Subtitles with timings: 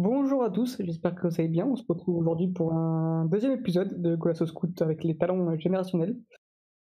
[0.00, 1.66] Bonjour à tous, j'espère que vous allez bien.
[1.66, 6.16] On se retrouve aujourd'hui pour un deuxième épisode de Golasso Scout avec les talents générationnels.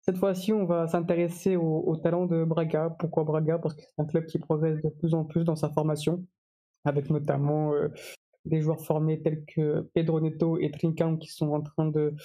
[0.00, 2.90] Cette fois-ci, on va s'intéresser aux, talents de Braga.
[2.98, 3.60] Pourquoi Braga?
[3.60, 6.26] Parce que c'est un club qui progresse de plus en plus dans sa formation,
[6.84, 7.86] avec notamment euh,
[8.46, 12.16] des joueurs formés tels que Pedro Neto et Trincão qui sont en train de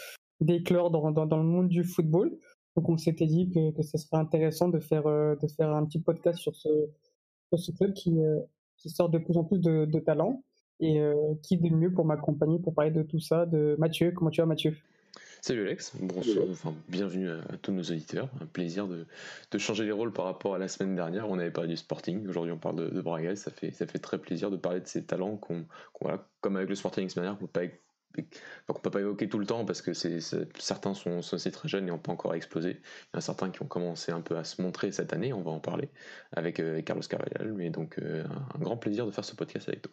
[0.42, 2.36] d'éclore dans, le monde du football.
[2.76, 6.02] Donc on s'était dit que, ce serait intéressant de faire, euh, de faire un petit
[6.02, 8.40] podcast sur ce, club qui, euh,
[8.78, 10.42] qui sort de plus en plus de talents.
[10.80, 11.14] Et euh,
[11.44, 14.12] qui de mieux pour m'accompagner pour parler de tout ça de Mathieu?
[14.12, 14.76] Comment tu vas Mathieu?
[15.42, 18.30] Salut Alex, bonsoir, enfin, bienvenue à, tous nos auditeurs.
[18.42, 19.06] Un plaisir de,
[19.52, 21.30] de, changer les rôles par rapport à la semaine dernière.
[21.30, 23.38] On avait parlé du Sporting, aujourd'hui on parle de, de Braga.
[23.38, 25.66] Ça fait, ça fait très plaisir de parler de ces talents qu'on,
[26.02, 27.74] voilà, comme avec le Sporting la semaine dernière, qu'on peut pas
[28.68, 30.20] donc on peut pas évoquer tout le temps parce que c'est,
[30.58, 32.72] certains sont, sont, assez très jeunes et n'ont pas encore explosé.
[32.72, 32.76] Il
[33.14, 35.42] y en a certains qui ont commencé un peu à se montrer cette année, on
[35.42, 35.90] va en parler
[36.32, 37.54] avec, euh, Carlos Carvalhal.
[37.54, 39.92] Mais donc euh, un, grand plaisir de faire ce podcast avec toi.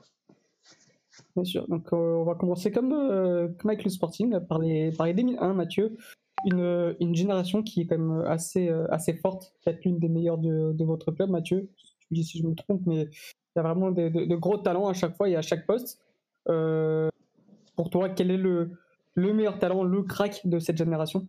[1.34, 1.68] Bien sûr.
[1.68, 5.54] Donc, euh, on va commencer comme, euh, avec le Sporting, par les, par les 2001,
[5.54, 5.96] Mathieu.
[6.44, 10.38] Une, une, génération qui est quand même assez, euh, assez forte, peut-être l'une des meilleures
[10.38, 11.70] de, de, votre club, Mathieu.
[12.00, 14.86] Tu dis si je me trompe, mais il y a vraiment de, de, gros talents
[14.86, 16.00] à chaque fois et à chaque poste.
[16.44, 18.70] pour toi, quel est le,
[19.14, 21.26] le meilleur talent, le crack de cette génération?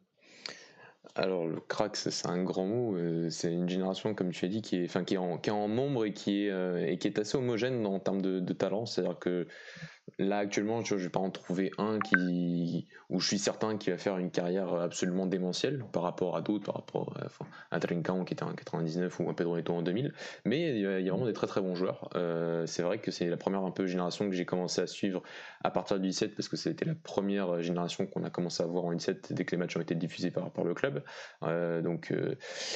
[1.18, 2.98] Alors le crack, c'est un grand mot.
[3.30, 6.46] C'est une génération, comme tu as dit, qui est, enfin, qui en, nombre et qui
[6.46, 8.86] est, est assez homogène en termes de, de talent.
[8.86, 9.48] C'est-à-dire que
[10.20, 13.94] Là, actuellement, je ne vais pas en trouver un qui, où je suis certain qu'il
[13.94, 17.18] va faire une carrière absolument démentielle par rapport à d'autres, par rapport
[17.72, 20.14] à Trinkan qui était en 99 ou à Pedro Neto en 2000.
[20.46, 22.10] Mais il y, a, vraiment des très très bons joueurs.
[22.16, 25.22] Euh, c'est vrai que c'est la première un peu génération que j'ai commencé à suivre
[25.64, 28.86] à partir du 17 parce que c'était la première génération qu'on a commencé à voir
[28.86, 31.04] en 17 dès que les matchs ont été diffusés par au club.
[31.44, 32.36] Euh, donc, euh,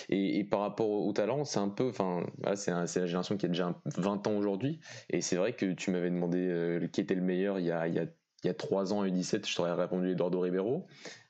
[0.09, 2.24] et, par rapport au talent, c'est un peu, enfin,
[2.56, 4.80] c'est la génération qui a déjà 20 ans aujourd'hui.
[5.09, 7.94] Et c'est vrai que tu m'avais demandé qui était le meilleur il y a, il
[7.94, 10.88] y a, il y a 3 ans et 17, je t'aurais répondu Eduardo Ribeiro.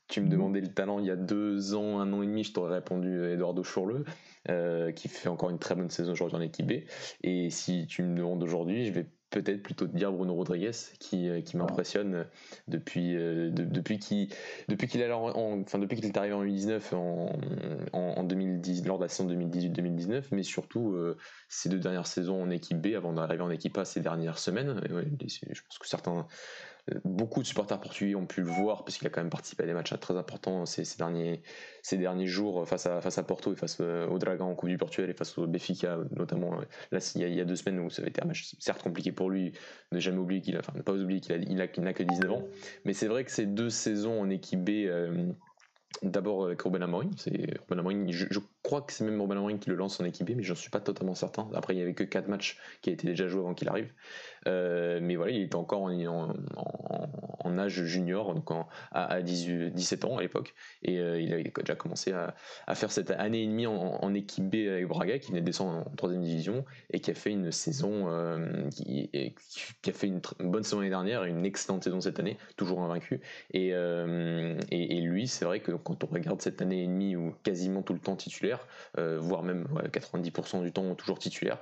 [0.08, 0.32] Tu me mhm.
[0.32, 3.24] demandais le talent il y a 2 ans, 1 an et demi, je t'aurais répondu
[3.26, 4.04] Eduardo Chourleux,
[4.50, 6.84] euh, qui fait encore une très bonne saison aujourd'hui en équipe B.
[7.24, 11.30] Et si tu me demandes aujourd'hui, je vais peut-être plutôt te dire Bruno Rodriguez qui,
[11.30, 12.26] euh, qui m'impressionne
[12.68, 14.30] depuis euh, depuis qu'il
[14.68, 17.32] depuis qu'il est enfin depuis qu'il est arrivé en U19 en,
[17.94, 20.96] en, 2010 lors de la saison 2018-2019 mais surtout
[21.50, 24.80] ces deux dernières saisons en équipe B avant d'arriver en équipe A ces dernières semaines
[25.20, 26.28] je pense que certains
[27.06, 29.66] beaucoup de supporters portugais ont pu le voir parce qu'il a quand même participé à
[29.66, 31.42] des matchs très importants ces, derniers,
[31.84, 34.70] ces derniers jours face à, face à Porto et face euh, au Dragon en Coupe
[34.70, 36.56] du Portugal et face au Benfica notamment
[36.92, 39.30] là il y, a, deux semaines où ça avait été un match certes compliqué pour
[39.30, 39.54] lui
[39.92, 42.04] ne jamais oublier qu'il a enfin ne pas oublier qu'il a, il a, n'a que
[42.04, 42.48] 19 ans.
[42.86, 45.32] Mais c'est vrai que ces deux saisons en équipe B euh,
[46.04, 49.76] D'abord avec Ruben Amorim, c'est Ruben je, crois que c'est même Ruben Amorim qui le
[49.76, 51.50] lance en équipe B, mais j'en suis pas totalement certain.
[51.54, 53.92] Après, il y avait que 4 matchs qui a été déjà joués avant qu'il arrive.
[54.48, 56.34] Euh, mais voilà, il était encore en,
[57.44, 58.50] en, âge junior, donc
[58.92, 62.34] à, 18, 17 ans à l'époque, et euh, il avait déjà commencé à,
[62.66, 65.86] à, faire cette année et demie en, équipe B avec Braga, qui venait de descendre
[65.88, 69.10] en troisième division et qui a fait une saison, euh, qui,
[69.82, 72.82] qui, a fait une, bonne saison l'année dernière et une excellente saison cette année, toujours
[72.82, 73.22] invaincu.
[73.54, 77.36] Et, et, et lui, c'est vrai que quand on regarde cette année et demie où
[77.44, 78.51] quasiment tout le temps titulaire,
[78.98, 81.60] voire même 90% du temps toujours titulaire,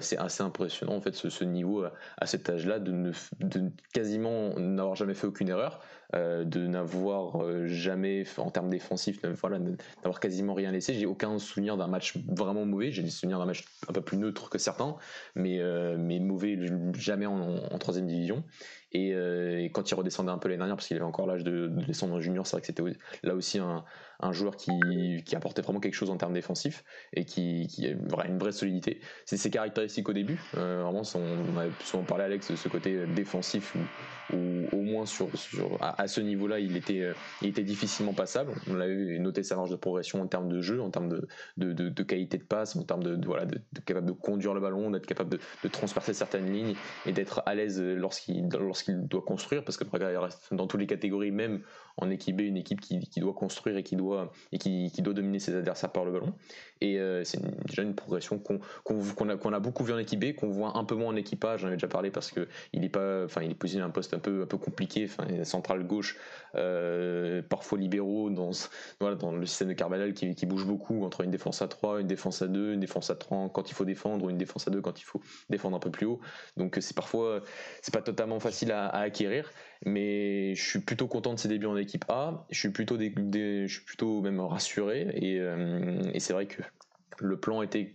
[0.00, 1.84] c'est assez impressionnant en fait ce, niveau
[2.18, 5.80] à cet âge-là de, de quasiment n'avoir jamais fait aucune erreur,
[6.16, 9.60] euh, de n'avoir euh, jamais, en termes défensifs, voilà,
[10.02, 10.92] d'avoir quasiment rien laissé.
[10.94, 12.90] J'ai aucun souvenir d'un match vraiment mauvais.
[12.90, 14.96] J'ai des souvenirs d'un match un peu plus neutre que certains,
[15.36, 16.58] mais, euh, mais mauvais
[16.94, 18.42] jamais en, en troisième division.
[18.92, 22.14] Et, quand il redescendait un peu l'année dernière, parce qu'il avait encore l'âge de, descendre
[22.14, 22.82] en junior, c'est vrai que c'était
[23.22, 23.84] là aussi un,
[24.18, 24.72] un joueur qui,
[25.24, 26.82] qui, apportait vraiment quelque chose en termes défensifs
[27.12, 29.00] et qui, qui a une vraie solidité.
[29.26, 30.40] C'est ses caractéristiques au début.
[30.54, 33.76] vraiment, on a souvent parlé Alex de ce côté défensif
[34.32, 35.28] ou, au moins sur,
[36.06, 37.12] ce niveau-là, il était,
[37.42, 38.52] était difficilement passable.
[38.68, 41.08] On l'avait noté sa marge de progression en termes de jeu, en termes
[41.56, 43.28] de, qualité de passe, en termes de, de,
[43.84, 46.74] capable de conduire le ballon, d'être capable de, transpercer certaines lignes
[47.06, 49.84] et d'être à l'aise lorsqu'il doit construire, parce que
[50.18, 51.62] reste dans toutes les catégories, même
[52.00, 55.38] en équipe B, une équipe qui, doit construire et qui doit, et qui, doit dominer
[55.38, 56.32] ses adversaires par le ballon.
[56.80, 60.20] Et euh, c'est déjà une progression qu'on qu'on a, qu'on a, beaucoup vu en équipe
[60.20, 61.60] B, qu'on voit un peu moins en équipage.
[61.60, 64.14] J'en ai déjà parlé parce que il est pas, enfin est positionné à un poste
[64.14, 65.04] un peu un peu compliqué.
[65.04, 66.16] Enfin, central gauche,
[66.54, 68.50] euh, parfois libéraux dans
[68.98, 72.06] voilà dans le système de Carvalhal qui, bouge beaucoup entre une défense à 3, une
[72.06, 74.70] défense à 2, une défense à 3 quand il faut défendre, ou une défense à
[74.70, 75.20] 2 quand il faut
[75.50, 76.20] défendre un peu plus haut.
[76.56, 77.42] Donc c'est parfois
[77.82, 79.50] c'est pas totalement facile à, acquérir,
[79.84, 82.46] mais je suis plutôt content de ses débuts en équipe A.
[82.50, 86.62] Je suis plutôt même rassuré et, euh, et c'est vrai que
[87.20, 87.92] le plan était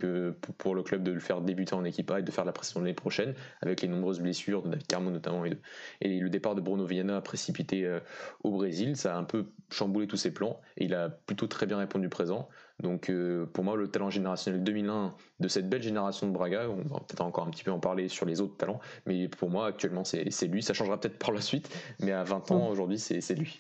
[0.58, 2.80] pour le club de le faire débuter en équipe A et de faire la pression
[2.80, 5.58] l'année prochaine, avec les nombreuses blessures de David Carmo notamment et,
[6.02, 8.00] et le départ de Bruno Viana précipité euh,
[8.44, 11.66] au Brésil, ça a un peu chamboulé tous ses plans et il a plutôt très
[11.66, 12.50] bien répondu présent.
[12.82, 16.78] Donc euh, pour moi, le talent générationnel 2001 de cette belle génération de Braga, on
[16.78, 19.68] va peut-être encore un petit peu en parler sur les autres talents, mais pour moi
[19.68, 21.70] actuellement c'est lui, ça changera peut-être par la suite,
[22.00, 23.60] mais à 20 ans aujourd'hui c'est lui.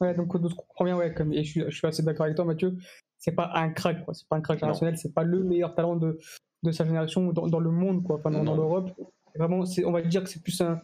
[0.00, 2.36] Ouais, donc je comprends bien, ouais, comme, et je suis, je suis assez d'accord avec
[2.36, 2.76] toi Mathieu,
[3.24, 4.04] c'est pas un crack.
[4.12, 6.18] C'est pas un crack générationnel, c'est pas le meilleur talent de,
[6.62, 8.16] de sa génération dans, dans le monde, quoi.
[8.16, 8.90] Enfin, dans, l'Europe.
[9.36, 10.80] Vraiment, on va dire que c'est plus un,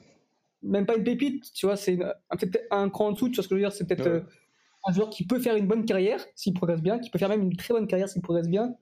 [0.62, 3.48] même pas une pépite, tu vois, c'est peut-être un cran en dessous, tu vois ce
[3.48, 4.20] que je veux dire, c'est peut-être euh,
[4.86, 7.42] un joueur qui peut faire une bonne carrière s'il progresse bien, qui peut faire même
[7.42, 8.74] une très bonne carrière s'il progresse bien,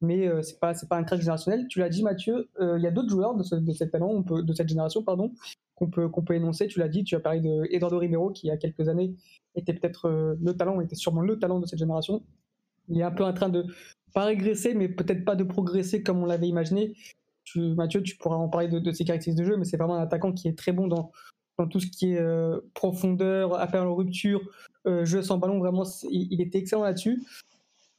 [0.00, 1.66] mais euh, c'est pas c'est pas un crack générationnel.
[1.68, 4.22] Tu l'as dit Mathieu, euh, il y a d'autres joueurs de, de cette talent, on
[4.22, 5.32] peut, de cette génération, pardon,
[5.74, 6.66] qu'on peut qu'on peut énoncer.
[6.68, 9.14] Tu l'as dit, tu as parlé de Eduardo Ribeiro qui il y a quelques années
[9.56, 12.22] était peut-être le talent, était sûrement le talent de cette génération
[12.90, 13.64] il est un peu en train de
[14.12, 16.94] pas régresser, mais peut-être pas de progresser comme on l'avait imaginé.
[17.56, 20.32] Mathieu, tu pourras en parler de, ses caractéristiques de jeu, mais c'est vraiment un attaquant
[20.32, 21.10] qui est très bon dans,
[21.58, 25.58] dans tout ce qui est euh, profondeur, appel en rupture, euh, jeu sans ballon.
[25.58, 27.22] Vraiment, il, était excellent là-dessus.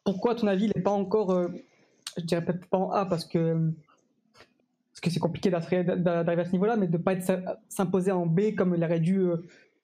[0.04, 1.48] Pourquoi, à ton avis, il n'est pas encore, euh,
[2.18, 3.72] je dirais peut-être pas en A parce que
[4.92, 7.16] parce que c'est compliqué d'arriver à ce niveau-là, mais de ne pas
[7.69, 9.22] s'imposer en B comme il aurait dû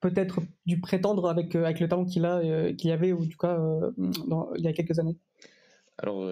[0.02, 3.38] peut-être dû prétendre avec, euh, avec le talent qu'il a euh, qu'il avait, ou du
[3.38, 3.92] cas euh,
[4.56, 5.18] il y a quelques années.
[6.00, 6.30] Alors,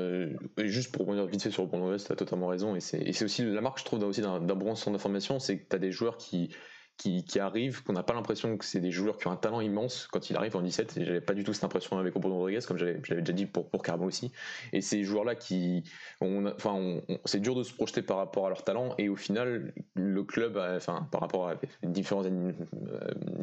[0.59, 2.75] juste pour revenir vite fait sur le point de tu as totalement raison.
[2.75, 5.79] Et c'est aussi la marque, je trouve, d'un bon centre d'information, c'est que tu as
[5.79, 6.51] des joueurs qui,
[6.97, 9.59] qui, qui arrivent, qu'on n'a pas l'impression que c'est des joueurs qui ont un talent
[9.59, 10.97] immense quand il arrive en 17.
[10.97, 13.69] Et j'avais pas du tout cette impression avec Bruno Rodriguez, comme j'avais déjà dit pour,
[13.69, 14.31] pour Carmo aussi.
[14.71, 15.83] Et ces joueurs-là qui,
[16.21, 18.95] enfin, c'est dur de se projeter par rapport à leur talent.
[18.97, 22.53] Et au final, le club, enfin, par rapport à différents, euh,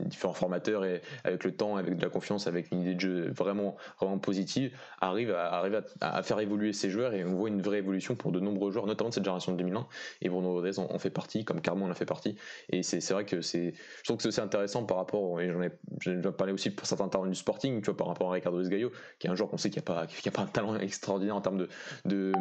[0.06, 3.30] différents formateurs et avec le temps, avec de la confiance, avec une idée de jeu
[3.30, 7.12] vraiment, vraiment positive, arrive à, arrive à, faire évoluer ces joueurs.
[7.12, 9.58] Et on voit une vraie évolution pour de nombreux joueurs, notamment de cette génération de
[9.58, 9.86] 2001.
[10.22, 12.36] Et Bruno Rodriguez en, en fait partie, comme Carmo en a fait partie.
[12.70, 13.72] Et c'est vrai que je
[14.04, 17.26] trouve que c'est intéressant par rapport, et j'en ai, j'en parlé aussi pour certains talents
[17.26, 19.70] du Sporting, tu vois, par rapport à Ricardo Esgaio, qui est un joueur qu'on sait
[19.70, 21.68] qu'il n'y a pas, a pas un talent extraordinaire en termes de,
[22.04, 22.32] de,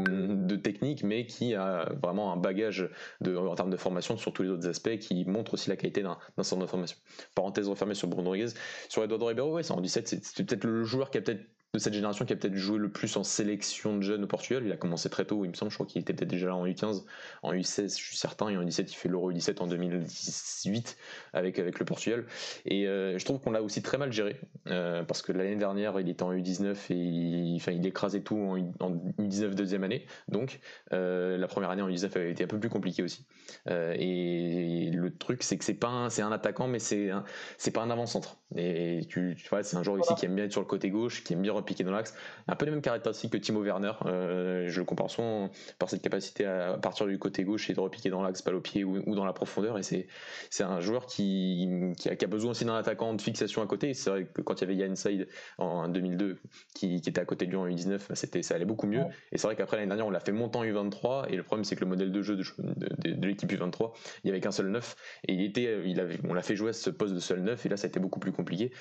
[0.45, 2.89] de, technique, mais qui a vraiment un bagage
[3.21, 6.03] de, en termes de formation sur tous les autres aspects, qui montre aussi la qualité
[6.03, 6.98] d'un, centre de formation.
[7.36, 8.53] Parenthèse refermée sur Bruno Rodriguez.
[8.89, 11.44] Sur Eduardo Ribeiro, ouais, c'est en 17, c'est peut-être le joueur qui a peut-être
[11.74, 14.64] de cette génération qui a peut-être joué le plus en sélection de jeunes au Portugal.
[14.66, 16.56] Il a commencé très tôt, il me semble, je crois qu'il était peut-être déjà là
[16.58, 17.06] en U15,
[17.44, 20.98] en U16, je suis certain, et en U17, il fait l'Euro U17 en 2018
[21.32, 22.26] avec, avec le Portugal.
[22.66, 24.36] Et euh, je trouve qu'on l'a aussi très mal géré,
[24.68, 28.36] euh, parce que l'année dernière, il était en U19 et il, enfin, il écrasait tout
[28.36, 30.06] en, U19 deuxième année.
[30.28, 30.60] Donc,
[30.92, 33.26] euh, la première année en U19 avait été un peu plus compliquée aussi.
[33.70, 37.12] et le truc, c'est que c'est pas un, c'est un attaquant, mais c'est
[37.58, 38.38] c'est pas un avant-centre.
[38.58, 40.90] Et tu, tu vois, c'est un joueur aussi qui aime bien être sur le côté
[40.90, 42.16] gauche, qui aime bien piqué dans l'axe.
[42.48, 43.94] Un peu les mêmes caractéristiques que Timo Werner.
[44.06, 45.50] Euh, je le compare souvent
[45.80, 48.62] par cette capacité à partir du côté gauche et de repiquer dans l'axe, pas au
[48.62, 49.77] pied ou, dans la profondeur.
[49.77, 50.08] Et c'est,
[50.50, 53.94] c'est un joueur qui, qui, a, besoin aussi d'un attaquant de fixation à côté.
[53.94, 55.27] C'est vrai que quand il y avait Yann Said
[55.58, 56.39] en 2002
[56.74, 59.03] qui, était à côté de lui en U19, bah, c'était, ça allait beaucoup mieux.
[59.32, 61.30] Et c'est vrai qu'après l'année dernière, on l'a fait monter en U23.
[61.30, 63.91] Et le problème, c'est que le modèle de jeu de, de, l'équipe U23,
[64.24, 64.96] il y avait qu'un seul neuf.
[65.27, 67.65] Et il était, il avait, on l'a fait jouer à ce poste de seul neuf.
[67.65, 68.72] Et là, ça a été beaucoup plus compliqué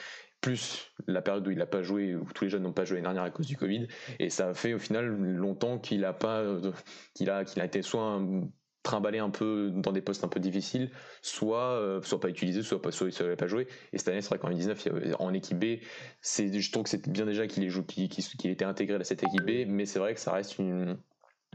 [0.40, 2.97] plus la période où il n'a pas joué, où tous les jeunes n'ont pas joué
[2.97, 3.87] l'année dernière à cause du Covid.
[4.18, 6.44] Et ça a fait au final longtemps qu'il a pas,
[7.14, 8.20] qu'il a, qu'il a été soit
[8.82, 10.90] trimballé un peu dans des postes un peu difficiles,
[11.23, 13.66] soit euh, soit pas utilisé, soit pas soit savait pas jouer.
[13.92, 15.80] Et cette année, c'est vrai qu'en 2019, en équipe B,
[16.23, 19.66] je trouve que c'est bien déjà qu'il qu'il, qu'il était intégré à cette équipe B,
[19.68, 20.99] mais c'est vrai que ça reste une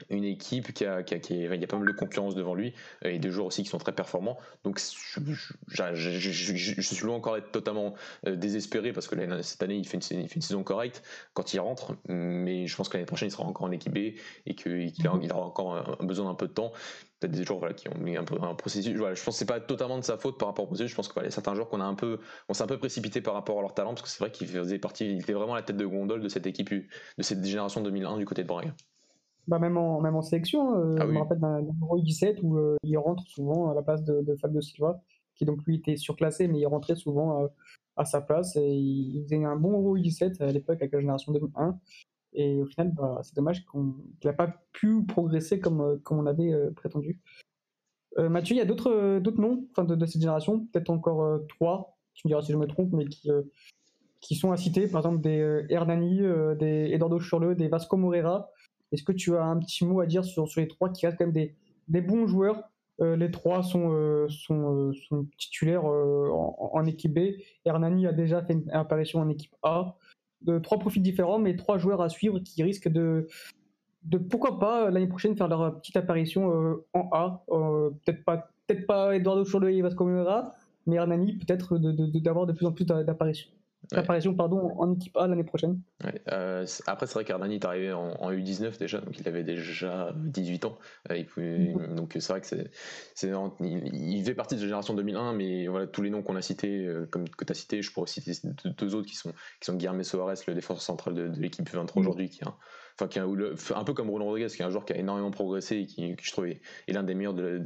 [0.10, 2.54] une équipe qui a, qui, a, qui il y a pas mal de concurrence devant
[2.54, 2.74] lui
[3.06, 4.38] euh, et des joueurs aussi qui sont très performants.
[4.64, 7.94] Donc je, suis loin encore d'être totalement
[8.28, 11.60] euh, désespéré parce que cette année il fait, une, fait une saison correcte quand il
[11.60, 14.92] rentre, mais je pense que l'année prochaine il sera encore en équipe B et qu'il
[14.98, 16.72] il aura encore besoin d'un peu de temps.
[17.20, 18.96] Peut-être des joueurs qui ont mis un peu un processus.
[18.98, 20.92] Voilà, je pense que c'est pas totalement de sa faute par rapport au processus.
[20.92, 23.22] Je pense que voilà, certains joueurs qu'on a un peu, on s'est un peu précipité
[23.22, 25.56] par rapport à leur talent parce que c'est vrai qu'il faisait partie, il était vraiment
[25.56, 28.76] la tête de gondole de cette équipe, de cette génération 2001 du côté de Braga.
[29.48, 32.58] Bah même, en, même en sélection, hein, ah je me rappelle d'un Euro 17 où
[32.58, 35.00] euh, il rentre souvent à la place de, de, Fabio Silva,
[35.36, 37.48] qui donc lui était surclassé, mais il rentrait souvent euh,
[37.96, 41.32] à sa place et il, faisait un bon Euro 17 à l'époque avec la génération
[41.32, 41.80] 2001.
[42.34, 43.82] Et au final, bah, c'est dommage qu'il
[44.24, 47.22] n'a pas pu progresser comme, euh, comme on avait prétendu.
[48.18, 52.26] Mathieu, il y a d'autres noms enfin, de, de, cette génération, peut-être encore trois, tu
[52.26, 53.30] me diras si je me trompe, mais qui,
[54.22, 56.22] qui sont à citer, par exemple des Hernani,
[56.58, 58.50] des Eduardo Churle, des Vasco Moreira,
[58.92, 61.26] est-ce que tu as un petit mot à dire sur, les trois qui restent quand
[61.26, 61.54] même
[61.88, 62.64] des, bons joueurs
[63.02, 64.94] euh, Les trois sont, euh, euh,
[65.38, 67.36] titulaires en, équipe B.
[67.66, 69.96] Hernani a déjà fait une apparition en équipe A.
[70.62, 73.28] Trois profils différents, mais trois joueurs à suivre qui risquent de,
[74.30, 77.44] pourquoi pas l'année prochaine faire leur petite apparition en A.
[77.48, 80.06] peut-être pas, peut-être pas Eduardo Churle et Vasco
[80.88, 83.50] mais Hernani peut-être d'avoir de, plus en plus d'apparitions
[83.92, 85.80] apparition pardon, en équipe A l'année prochaine.
[86.32, 90.66] Euh, après, c'est vrai qu'Ardani est arrivé en, U19 déjà, donc il avait déjà 18
[90.66, 90.78] ans.
[91.12, 91.96] Euh, mhm.
[91.96, 92.72] Donc c'est vrai que c'est,
[93.60, 96.86] il, fait partie de la génération 2001, mais voilà, tous les noms qu'on a cités,
[96.86, 98.32] euh, comme que tu as cité, je pourrais citer
[98.78, 102.08] deux, autres qui sont, qui sont Guillermo Soares, le défenseur central de, l'équipe 23 mhm.
[102.08, 102.56] aujourd'hui, qui a
[102.98, 105.78] enfin qui un peu comme Roland Rodriguez, qui est un joueur qui a énormément progressé
[105.78, 107.62] et qui, je trouvais est l'un des meilleurs de,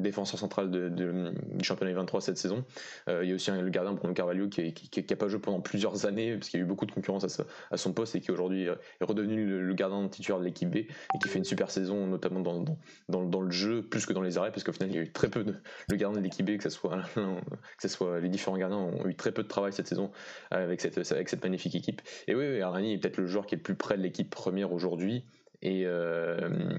[0.00, 2.64] défenseurs centrales de, du championnat 23 cette saison.
[3.08, 4.74] Euh, il y a aussi le gardien Bruno Carvalho qui
[5.08, 7.40] n'a pas joué pendant plusieurs années parce qu'il y a eu beaucoup de concurrence
[7.70, 10.88] à, son poste et qui aujourd'hui est redevenu le, gardien titulaire de l'équipe B et
[11.22, 12.64] qui fait une super saison notamment dans,
[13.08, 15.02] dans, dans, le jeu plus que dans les arrêts parce qu'au final il y a
[15.02, 15.54] eu très peu de
[15.88, 17.02] le gardien de l'équipe B que ce soit
[17.78, 20.10] que soit les différents gardiens ont eu très peu de travail cette saison
[20.50, 23.54] avec cette avec cette magnifique équipe et oui, oui Arani est peut-être le joueur qui
[23.54, 25.24] est le plus près de l'équipe première aujourd'hui
[25.62, 26.78] et, euh,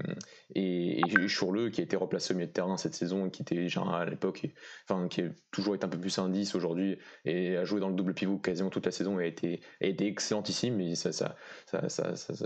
[0.54, 3.54] et, et Chourleux qui a été replacé au milieu de terrain cette saison qui était
[3.54, 4.46] déjà à l'époque
[4.88, 7.94] enfin qui a toujours été un peu plus indice aujourd'hui et a joué dans le
[7.94, 11.38] double pivot quasiment toute la saison et a été, a été excellentissime mais ça, ça,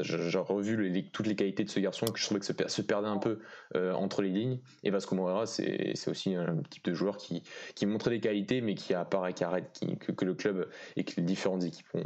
[0.03, 3.09] j'ai revu toutes les qualités de ce garçon que je trouvais que se, se perdait
[3.09, 3.41] un peu
[3.77, 4.61] euh, entre les lignes.
[4.83, 7.43] Et Vasco Moreira c'est aussi un type de joueur qui,
[7.75, 11.05] qui montrait des qualités mais qui apparaît qui arrête qui, que, que, le club et
[11.05, 12.05] que les différentes équipes ont,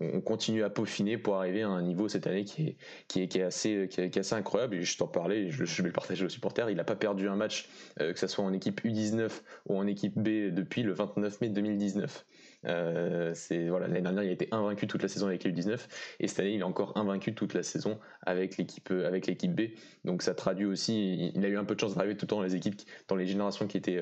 [0.00, 2.76] ont continué à peaufiner pour arriver à un niveau cette année qui est,
[3.08, 4.76] qui est, qui est assez, qui est, assez incroyable.
[4.76, 6.70] Et je t'en parlais, je, je, vais le partager aux supporters.
[6.70, 7.68] Il n'a pas perdu un match,
[8.00, 9.30] euh, que ce soit en équipe U19
[9.68, 12.24] ou en équipe B, depuis le 29 mai 2019.
[12.66, 15.78] Euh, c'est voilà, l'année dernière, il a été invaincu toute la saison avec les U19
[16.20, 19.54] et cette année, il est encore invaincu toute la saison avec l'équipe euh, avec l'équipe
[19.54, 19.70] B.
[20.04, 22.36] Donc ça traduit aussi, il a eu un peu de chance d'arriver tout le temps
[22.36, 24.00] dans les équipes, dans les générations qui étaient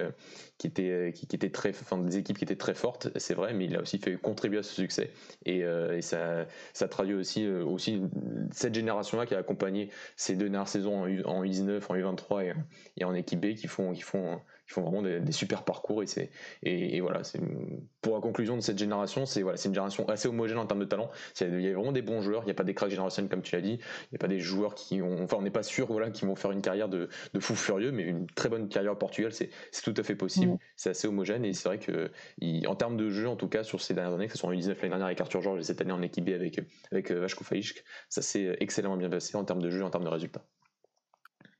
[0.59, 3.67] qui étaient qui, étaient très, enfin des équipes qui étaient très fortes, c'est vrai, mais
[3.67, 5.11] il a aussi fait contribuer à ce succès
[5.45, 5.63] et,
[6.01, 8.03] ça ça traduit aussi aussi
[8.51, 12.45] cette génération-là qui a accompagné ces deux dernières saisons en, U, en U19, en U23
[12.45, 12.55] et,
[12.97, 14.41] et, en équipe B qui font qui font
[14.73, 16.31] qui font vraiment des, super parcours et c'est
[16.63, 17.41] et, voilà c'est
[18.01, 20.81] pour la conclusion de cette génération c'est voilà c'est une génération assez homogène en termes
[20.81, 21.11] de talent.
[21.41, 23.43] Il y a vraiment des bons joueurs il n'y a pas des cracks générationnels comme
[23.43, 25.63] tu l'as dit il n'y a pas des joueurs qui ont enfin on n'est pas
[25.63, 28.69] sûr voilà qui vont faire une carrière de, de fou furieux mais une très bonne
[28.69, 29.51] carrière au Portugal c'est
[29.83, 30.57] tout à fait possible.
[30.77, 32.11] C'est assez homogène et c'est vrai que
[32.67, 34.53] en termes de jeu en tout cas sur ces dernières années que ce soit en
[34.53, 36.61] U19 l'année dernière avec Arthur Georges et cette année en équipe B avec
[36.91, 40.09] avec euh, Faïch ça s'est excellemment bien passé en termes de jeu en termes de
[40.09, 40.45] résultats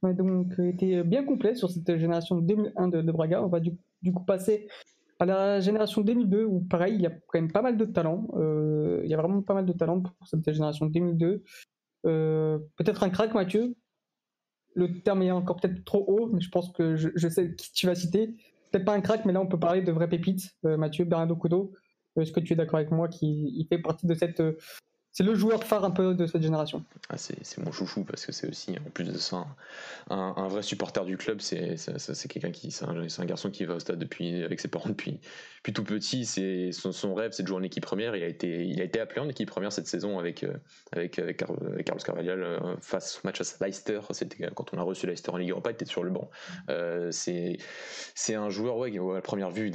[0.03, 3.43] a donc euh, été bien complet sur cette génération 2001 de, Braga.
[3.43, 3.77] On va du,
[4.13, 4.69] coup passer
[5.19, 8.29] à la génération 2002 où pareil, il y a quand même pas mal de talents.
[8.35, 11.45] Euh, il y a vraiment pas mal de talents pour cette génération 2002.
[12.07, 13.75] Euh, peut-être un crack, Mathieu.
[14.75, 17.87] Le terme est encore peut-être trop haut, mais je pense que je, sais qui tu
[17.87, 18.29] vas citer.
[18.71, 20.57] Peut-être pas un crack, mais là on peut parler de vraies pépites.
[20.63, 21.73] Mathieu Bernardo Couto.
[22.19, 24.43] Est-ce que tu es d'accord avec moi qu'il fait partie de cette
[25.13, 26.83] c'est le joueur phare un peu de cette génération.
[27.11, 29.47] Ah, c'est mon chouchou parce que c'est aussi, en plus de ça,
[30.09, 31.43] un, vrai supporter du club.
[31.43, 31.77] C'est
[32.29, 35.21] quelqu'un qui, c'est un, garçon qui va au stade depuis, avec ses parents depuis,
[35.75, 36.25] tout petit.
[36.25, 38.17] C'est son, rêve, c'est de jouer en équipe première.
[38.17, 40.55] Il a été, il a été appelé en équipe première cette saison avec, euh,
[40.93, 44.01] avec, Carlos Carvalhal euh, face au match à Leicester.
[44.13, 46.31] C'était quand on a reçu Leicester en Ligue Europa, il était sur le banc.
[46.71, 47.59] Euh, c'est
[48.35, 49.71] un joueur, ouais, à la première vue,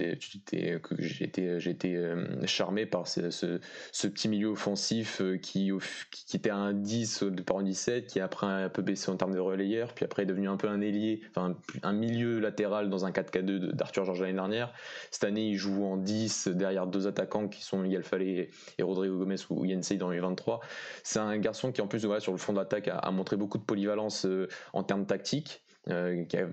[0.98, 5.72] j'ai été, charmé par ce petit milieu offensif qui,
[6.12, 9.34] qui, était un 10 au départ en 17, qui après un peu baissé en termes
[9.34, 13.05] de relayeur, puis après est devenu un peu un ailier, enfin un, milieu latéral dans
[13.05, 14.74] un 4K2 d'Arthur Georges l'année dernière.
[15.12, 19.17] Cette année, il joue en 10 derrière deux attaquants qui sont Miguel Fallet et Rodrigo
[19.17, 20.62] Gomez ou Yensei dans les 23.
[21.03, 23.57] C'est un garçon qui en plus voilà, sur le fond d'attaque a, a, montré beaucoup
[23.57, 26.48] de polyvalence euh, en termes tactiques, euh, qui a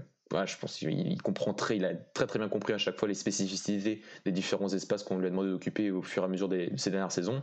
[0.44, 3.14] je pense qu'il comprend très, il a très très bien compris à chaque fois les
[3.14, 6.68] spécificités des différents espaces qu'on lui a demandé d'occuper au fur et à mesure de
[6.76, 7.42] ces dernières saisons.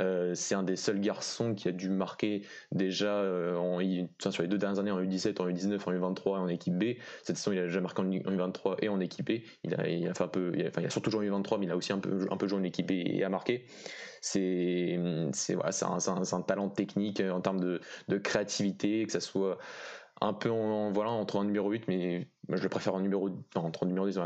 [0.00, 2.42] Euh, c'est un des seuls garçons qui a dû marquer
[2.72, 3.54] déjà euh,
[4.18, 6.96] sur les deux dernières années en U17, en U19, en U23 et en équipe B.
[7.22, 9.40] Cette saison, il a déjà marqué en U23 et en équipe B.
[9.64, 12.88] Il a, surtout joué en U23, mais il a aussi un peu, joué en équipe
[12.88, 13.66] B et a marqué.
[14.20, 19.58] C'est, un, talent technique en termes de, de créativité, que ça soit
[20.20, 23.84] un peu en, voilà entre un numéro 8 mais je le préfère en numéro entre
[23.84, 24.18] numéro 10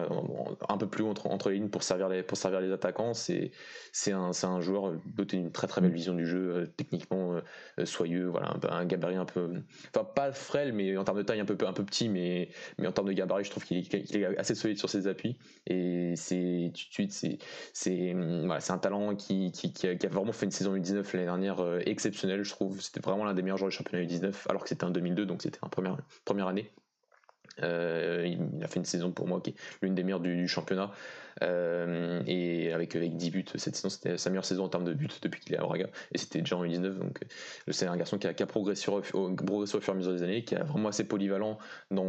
[0.68, 3.14] un peu plus haut entre, entre les lignes pour servir les pour servir les attaquants.
[3.14, 3.50] C'est
[4.12, 7.34] un, un joueur doté d'une très très belle vision du jeu euh, techniquement
[7.78, 9.50] euh, soyeux voilà un, gabarit un peu
[9.94, 12.86] enfin pas frêle mais en termes de taille un peu un peu petit mais mais
[12.86, 15.36] en termes de gabarit je trouve qu'il est, assez solide sur ses appuis.
[15.66, 17.38] Et c'est tout de suite c'est
[17.72, 21.60] c'est voilà, un talent qui qui, qui, a, vraiment fait une saison U19 l'année dernière
[21.60, 22.80] euh, exceptionnelle je trouve.
[22.80, 25.42] C'était vraiment l'un des meilleurs joueurs du championnat U19 alors que c'était un 2002 donc
[25.42, 25.68] c'était un
[26.24, 26.70] première année
[27.58, 30.90] il a fait une saison pour moi qui est l'une des meilleures du championnat.
[31.42, 34.94] Euh, et avec, avec 10 buts cette saison, c'était sa meilleure saison en termes de
[34.94, 35.86] buts depuis qu'il est à Braga.
[36.12, 36.98] Et c'était déjà en 2019.
[36.98, 39.00] Donc euh, c'est un garçon qui a, qui a progressé, au,
[39.34, 41.58] progressé, au, fur et à mesure des années, qui est vraiment assez polyvalent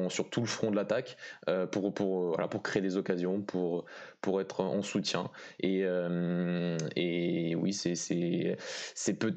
[0.09, 1.17] sur tout le front de l'attaque
[1.49, 3.85] euh, pour, pour, voilà, pour créer des occasions, pour,
[4.21, 5.29] pour être en soutien.
[5.59, 5.83] Et,
[6.95, 9.33] et oui, c'est, peu,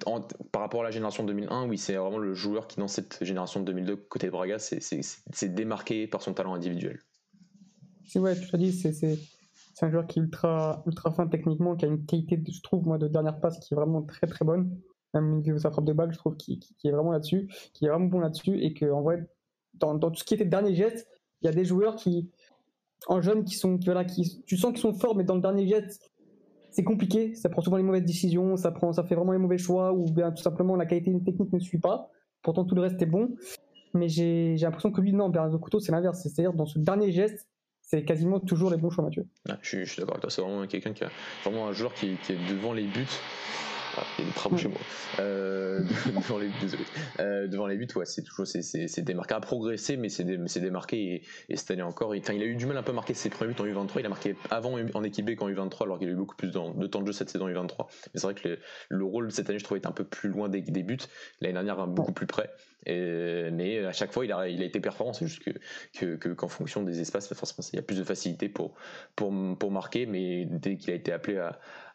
[0.52, 3.60] par rapport à la génération 2001, oui, c'est vraiment le joueur qui, dans cette génération
[3.60, 7.00] de 2002, côté de Braga, c'est, démarqué par son talent individuel.
[8.06, 8.92] C'est ouais, tu as dit, c'est,
[9.76, 12.86] c'est un joueur qui est ultra, ultra fin techniquement, qui a une qualité, je trouve,
[12.86, 14.74] moi, de dernière passe qui est vraiment très très bonne.
[15.12, 17.84] Même au niveau de sa frappe de balle, je trouve qu'il est vraiment là-dessus, qui
[17.84, 19.28] est vraiment bon là-dessus, et qu'en vrai,
[19.74, 21.06] dans, dans, tout ce qui était dernier geste,
[21.42, 22.30] il y a des joueurs qui,
[23.06, 25.42] en jeunes, qui sont, qui, voilà, qui, tu sens qu'ils sont forts, mais dans le
[25.42, 26.10] dernier geste,
[26.70, 27.34] c'est compliqué.
[27.34, 30.06] Ça prend souvent les mauvaises décisions, ça prend, ça fait vraiment les mauvais choix, ou
[30.06, 32.08] bien tout simplement la qualité technique ne suit pas.
[32.40, 33.36] Pourtant, tout le reste est bon.
[33.92, 36.22] Mais j'ai l'impression que lui, non, Bernardo Couteau, c'est l'inverse.
[36.22, 37.46] C'est-à-dire, dans ce dernier geste,
[37.86, 39.26] c'est quasiment toujours les bons choix, Mathieu.
[39.62, 40.30] je, suis, d'accord avec toi.
[40.30, 41.10] C'est vraiment quelqu'un qui a
[41.44, 43.06] vraiment un joueur qui, est devant les buts.
[43.96, 44.80] Ah, il y a des travaux chez moi.
[45.20, 46.50] Euh, devant, les,
[47.20, 49.34] euh, devant les buts, ouais, c'est toujours c'est démarqué.
[49.34, 51.22] À progresser, mais c'est démarqué.
[51.48, 53.30] Et, cette année encore, il, il, a eu du mal un peu à marquer ses
[53.30, 54.00] premiers buts en U23.
[54.00, 56.50] Il a marqué avant en équipe B qu'en U23, alors qu'il a eu beaucoup plus
[56.50, 57.86] de, temps de jeu cette saison U23.
[58.12, 60.28] Mais c'est vrai que le, rôle de cette année, je trouvais, était un peu plus
[60.28, 60.98] loin des, des buts.
[61.40, 62.50] L'année dernière, beaucoup plus près
[62.86, 65.12] mais à chaque fois, il a, été performant.
[65.12, 65.42] C'est juste
[65.92, 68.74] que, qu'en fonction des espaces, forcément, il y a plus de facilité pour,
[69.14, 70.06] pour, pour marquer.
[70.06, 71.38] Mais dès qu'il a été appelé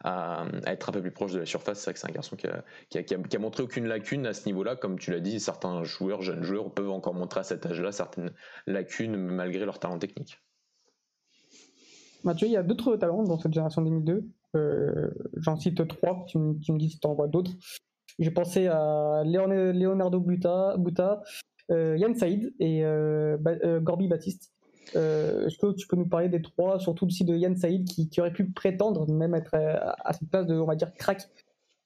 [0.04, 2.36] à, être un peu plus proche de la surface, c'est vrai que c'est un garçon
[2.36, 4.76] qui a, qui, a, qui, a, montré aucune lacune à ce niveau-là.
[4.76, 8.32] Comme tu l'as dit, certains joueurs, jeunes joueurs, peuvent encore montrer à cet âge-là certaines
[8.66, 10.38] lacunes malgré leur talent technique.
[12.24, 14.24] Mathieu, il y a d'autres talents dans cette génération 2002.
[14.54, 17.52] Euh, j'en cite trois, tu, me, tu me dis si tu en vois d'autres.
[18.18, 21.22] J'ai pensé à Leonardo Buta, Buta
[21.70, 24.52] euh, Yann Saïd et euh, euh, Gorby Baptiste.
[24.94, 28.32] Est-ce que tu peux nous parler des trois, surtout aussi de Yann Saïd qui, aurait
[28.32, 31.28] pu prétendre même être à cette place de, on va dire, crack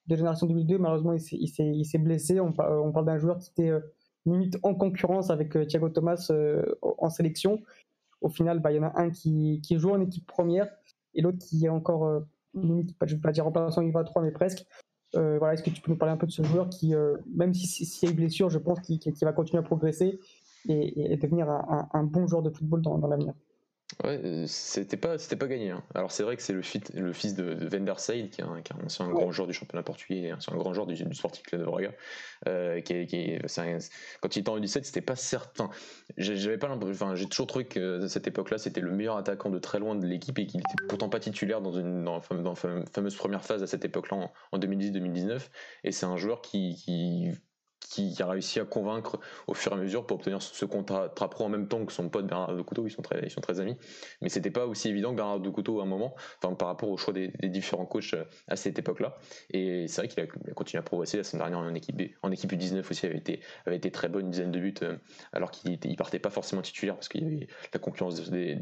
[0.07, 0.79] de génération 2002.
[0.79, 2.41] Malheureusement, il s'est blessé.
[2.41, 3.73] On, parle d'un joueur qui était
[4.25, 6.33] limite en concurrence avec Thiago Thomas
[6.83, 7.63] en sélection.
[8.23, 10.69] Au final, bah, il y en a un qui, joue en équipe première
[11.15, 12.23] et l'autre qui est encore,
[12.55, 14.67] limite, je ne vais pas dire remplaçant il va 3 mais presque.
[15.17, 17.17] Euh, voilà, est-ce que tu peux nous parler un peu de ce joueur qui, euh,
[17.35, 20.21] même s'il si, y a une blessure, je pense qu'il va continuer à progresser
[20.69, 23.35] et, devenir un, bon joueur de football dans l'avenir?
[24.05, 25.71] Ouais, euh, c'était pas, c'était pas gagné.
[25.71, 25.83] Hein.
[25.95, 26.61] Alors c'est vrai que c'est le,
[26.95, 29.83] le, fils de, de Van der Seyde, qui est un, ancien grand joueur du championnat
[29.83, 31.93] portugais, un grand joueur du, du Sporting Club de Braga.
[32.47, 33.39] Euh, qui, qui
[34.21, 35.71] quand il était en U17, c'était pas certain.
[36.19, 39.59] J'avais pas, enfin, j'ai toujours trouvé que à cette époque-là, c'était le meilleur attaquant de
[39.59, 43.17] très loin de l'équipe et qu'il était pourtant pas titulaire dans une dans, dans fameuse
[43.17, 45.41] première phase à cette époque-là en, en 2010-2019.
[45.85, 47.31] Et c'est un joueur qui, qui
[47.81, 51.45] qui a réussi à convaincre au fur et à mesure pour obtenir ce contrat pro
[51.45, 53.61] en même temps que son pote Bernard de Couteau, ils sont très, ils sont très
[53.61, 53.77] amis.
[54.21, 56.89] Mais c'était pas aussi évident que Bernard de Couteau à un moment, enfin, par rapport
[56.89, 59.19] au choix des, différents coachs euh, à cette époque-là.
[59.51, 62.11] Et c'est vrai qu'il a, continué à progresser la semaine dernière en équipe B.
[62.23, 64.97] En équipe U19 aussi, avait été, avait été très bonne, une dizaine de buts, euh,
[65.33, 68.59] alors qu'il il partait pas forcément titulaire parce qu'il y avait la concurrence des,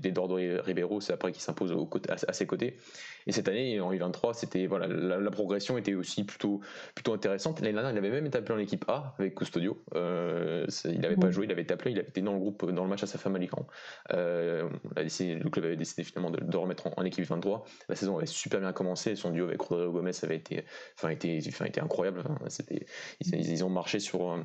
[0.64, 1.74] Ribeiro, c'est après qu'il s'impose
[2.08, 2.76] à, ses côtés.
[3.26, 6.60] Et cette année, en U23, c'était, voilà, la, progression était aussi plutôt,
[6.94, 7.60] plutôt intéressante.
[7.60, 9.82] L'année dernière, il avait même été appelé en équipe A avec Custodio.
[9.94, 12.70] Euh, il n'avait pas joué, il avait été appelé, il avait été dans le groupe,
[12.70, 13.66] dans le match à sa femme à l'écran.
[14.12, 17.64] Euh, le club avait décidé finalement de, remettre en, équipe 23.
[17.88, 20.64] La saison avait super bien commencé, son duo avec Rodrigo Gomez avait été,
[20.96, 22.22] enfin, été, enfin, été incroyable.
[22.48, 22.86] C'était,
[23.20, 24.42] ils, ils, ont marché sur euh,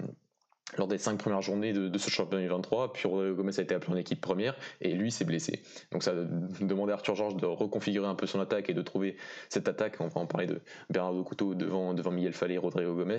[0.77, 3.97] lors des cinq premières journées de, ce championnat 23, puis Gomez a été appelé en
[3.97, 5.61] équipe première et lui s'est blessé.
[5.91, 8.81] Donc ça a demandé à Arthur Georges de reconfigurer un peu son attaque et de
[8.81, 9.17] trouver
[9.49, 9.97] cette attaque.
[9.99, 13.17] On va en parler de Bernardo Couteau devant, devant Miguel Fallet et Rodrigo Gomez.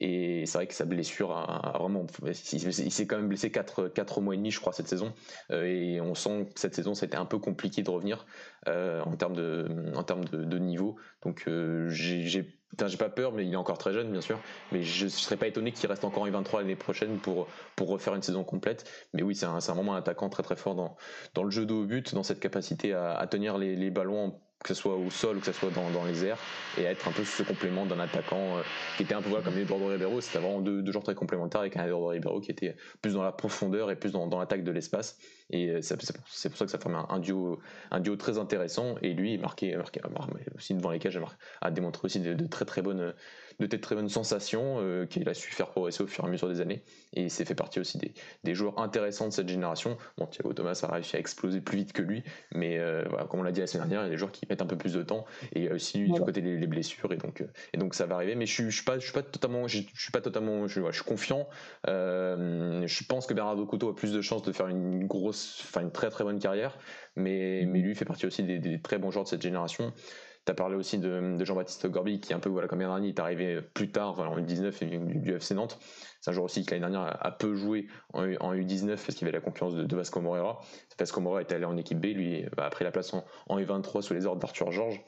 [0.00, 2.06] Et c'est vrai que sa blessure a, vraiment.
[2.24, 5.12] Il, s'est quand même blessé 4, 4 mois et demi, je crois, cette saison.
[5.50, 8.26] Euh, et on sent que cette saison, c'était un peu compliqué de revenir
[8.68, 10.96] euh, en termes de, en termes de, niveau.
[11.22, 12.46] Donc euh, j'ai
[12.86, 14.38] j'ai pas peur, mais il est encore très jeune, bien sûr.
[14.72, 17.46] Mais je, ne serais pas étonné qu'il reste encore une 23 l'année prochaine pour,
[17.80, 18.88] refaire une saison complète.
[19.12, 21.74] Mais oui, c'est un, un, vraiment un attaquant très très fort dans, le jeu de
[21.74, 25.40] haut but, dans cette capacité à, tenir les ballons que ce soit au sol ou
[25.40, 26.38] que ce soit dans, les airs,
[26.78, 28.62] et être un peu ce complément d'un attaquant euh,
[28.96, 31.60] qui était un peu voilà, comme Eduardo Ribeiro, c'était vraiment deux, deux, genres très complémentaires
[31.60, 34.70] avec un Eduardo Ribeiro qui était plus dans la profondeur et plus dans, l'attaque de
[34.70, 35.18] l'espace.
[35.50, 38.94] Et euh, c'est pour ça que ça forme un, duo, un duo très intéressant.
[39.02, 39.76] Et lui, marqué
[40.56, 41.20] aussi devant les cages,
[41.60, 43.12] a démontré aussi de, très très bonnes
[43.68, 46.48] de très bonnes sensations euh, qu'il a su faire progresser au fur et à mesure
[46.48, 46.82] des années.
[47.14, 49.96] Et c'est fait partie aussi des, joueurs intéressants de cette génération.
[50.18, 52.22] Bon, Thiago Thomas a réussi à exploser plus vite que lui,
[52.54, 54.32] mais euh, voilà, comme on l'a dit la semaine dernière, il y a des joueurs
[54.32, 55.24] qui mettent un peu plus de temps.
[55.54, 58.16] Et il y a aussi du côté des blessures, et donc, et donc ça va
[58.16, 58.34] arriver.
[58.34, 61.48] Mais je suis, pas, je suis pas totalement, je, suis pas totalement, je, suis confiant.
[61.86, 65.92] je pense que Bernardo Couto a plus de chances de faire une grosse, enfin une
[65.92, 66.76] très très bonne carrière,
[67.16, 69.92] mais, mais lui fait partie aussi des, des très bons joueurs de cette génération.
[70.44, 73.20] Tu as parlé aussi de, Jean-Baptiste Gorby, qui est un peu voilà, comme il est
[73.20, 75.78] arrivé plus tard, en U19 et du, FC Nantes.
[76.20, 79.36] C'est un joueur aussi qui l'année dernière a, peu joué en, U19 parce qu'il avait
[79.36, 80.60] la concurrence de, Vasco Moreira.
[80.98, 84.02] Vasco Moreira était allé en équipe B, lui a pris la place en, en U23
[84.02, 85.00] sous les ordres d'Arthur Georges.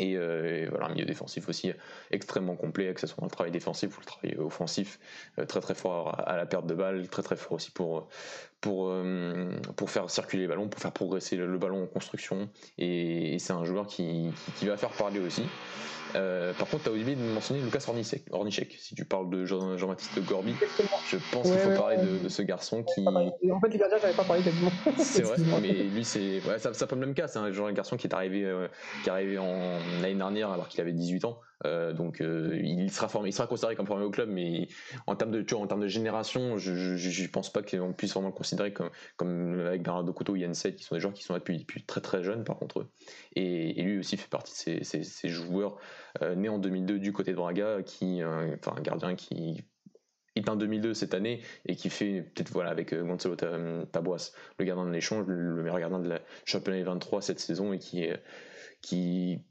[0.00, 1.72] Euh, et, voilà, un milieu défensif aussi
[2.10, 4.98] extrêmement complet, que ce soit dans le travail défensif ou le travail offensif,
[5.38, 8.08] euh, très très fort à, la perte de balle, très très fort aussi pour,
[8.60, 12.48] pour, euh, pour faire circuler les ballons, pour faire progresser le, ballon en construction.
[12.78, 15.42] Et, c'est un joueur qui, qui, va faire parler aussi.
[16.14, 18.76] Euh, par contre, tu as oublié de mentionner Lucas Ornichek.
[18.78, 20.54] Si tu parles de Jean-Baptiste Gorby,
[21.08, 23.04] je pense qu'il faut parler de, ce garçon qui.
[23.06, 24.70] En fait, les gardiens, j'avais pas parlé quasiment.
[24.98, 26.40] C'est vrai, mais lui, c'est.
[26.46, 27.28] Ouais, ça, ça peut le même cas.
[27.28, 28.68] C'est un, genre un garçon qui est arrivé, euh,
[29.02, 31.40] qui est arrivé en l'année dernière alors qu'il avait 18 ans.
[31.64, 34.68] Euh, donc euh, il sera formé, il sera considéré comme formé au club, mais
[35.06, 38.34] en termes de, en termes de génération, je, ne pense pas qu'on puisse vraiment le
[38.34, 41.38] considérer comme, comme avec Bernardo Couto, Yann Set, qui sont des joueurs qui sont là
[41.38, 42.86] depuis, depuis très très jeunes par contre.
[43.36, 45.76] Et, et lui aussi fait partie de ces, ces, joueurs
[46.22, 49.64] euh, nés en 2002 du côté de Braga, qui, enfin un gardien qui
[50.34, 54.86] est un 2002 cette année et qui fait peut-être voilà avec Gonzalo Taboas le gardien
[54.86, 58.08] de l'échange le meilleur gardien de la championnat 23 cette saison et qui
[58.80, 59.42] qui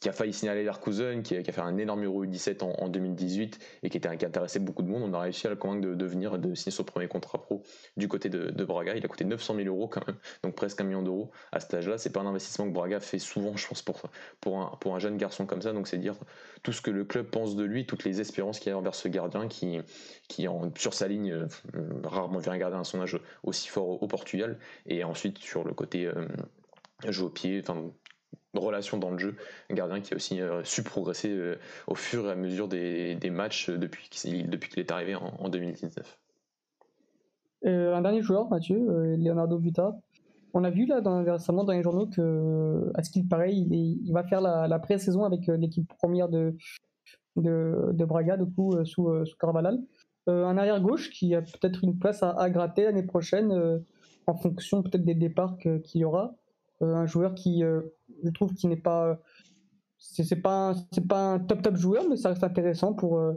[0.00, 2.88] qui a failli signaler Leverkusen, qui a, qui a fait un énorme Euro 17 en,
[2.88, 5.02] 2018 et qui, était, qui intéressait beaucoup de monde.
[5.02, 7.62] On a réussi à le convaincre de, venir, de signer son premier contrat pro
[7.96, 8.96] du côté de, Braga.
[8.96, 11.74] Il a coûté 900 000 euros quand même, donc presque un million d'euros à cet
[11.74, 11.98] âge-là.
[11.98, 14.02] C'est pas un investissement que Braga fait souvent, je pense, pour,
[14.40, 15.72] pour, un, pour un jeune garçon comme ça.
[15.72, 16.16] Donc c'est dire
[16.62, 19.08] tout ce que le club pense de lui, toutes les espérances qu'il a envers ce
[19.08, 19.78] gardien qui,
[20.28, 21.46] qui en, sur sa ligne, euh,
[22.04, 22.82] rarement vu un gardien
[23.42, 24.58] aussi fort au, Portugal.
[24.86, 26.26] Et ensuite sur le côté euh,
[27.08, 27.90] jeu au pied, enfin
[28.60, 29.36] relation dans le jeu.
[29.70, 33.18] Un gardien qui a aussi euh, su progresser euh, au fur et à mesure des,
[33.30, 36.18] matchs depuis qu'il depuis qu'il est arrivé en, 2019.
[37.66, 39.96] Euh, un dernier joueur, Mathieu, Leonardo Vita.
[40.52, 44.22] On a vu là récemment dans les journaux que, à ce qu'il paraît, il, va
[44.22, 46.54] faire la, pré-saison avec l'équipe première de,
[47.36, 49.80] de, Braga, du coup, sous, sous Carvalhal.
[50.28, 53.82] un arrière gauche qui a peut-être une place à, à gratter l'année prochaine
[54.26, 56.34] en fonction peut-être des départs qu'il y aura.
[56.80, 57.64] un joueur qui
[58.24, 59.18] je trouve qu'il n'est pas
[59.98, 63.32] c'est pas c'est pas un top top joueur mais ça reste intéressant pour euh,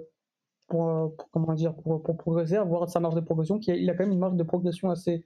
[0.67, 4.03] pour, comment dire pour, pour, progresser voir sa marge de progression qui il a quand
[4.03, 5.23] même une marge de progression assez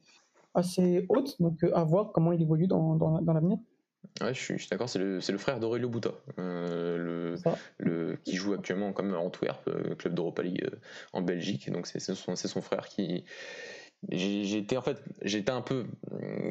[0.54, 3.58] assez haute donc euh, à voir comment il évolue dans, dans, dans l'avenir
[4.20, 7.36] Ouais, je suis, d'accord, c'est le, le, frère d'Aurelio Bouta, euh, le,
[7.78, 9.70] le, qui joue actuellement comme Antwerp,
[10.00, 10.68] club d'Europa League
[11.14, 11.72] en Belgique.
[11.72, 13.24] Donc c'est son, son, frère qui,
[14.10, 15.86] J'étais en fait, j'étais un peu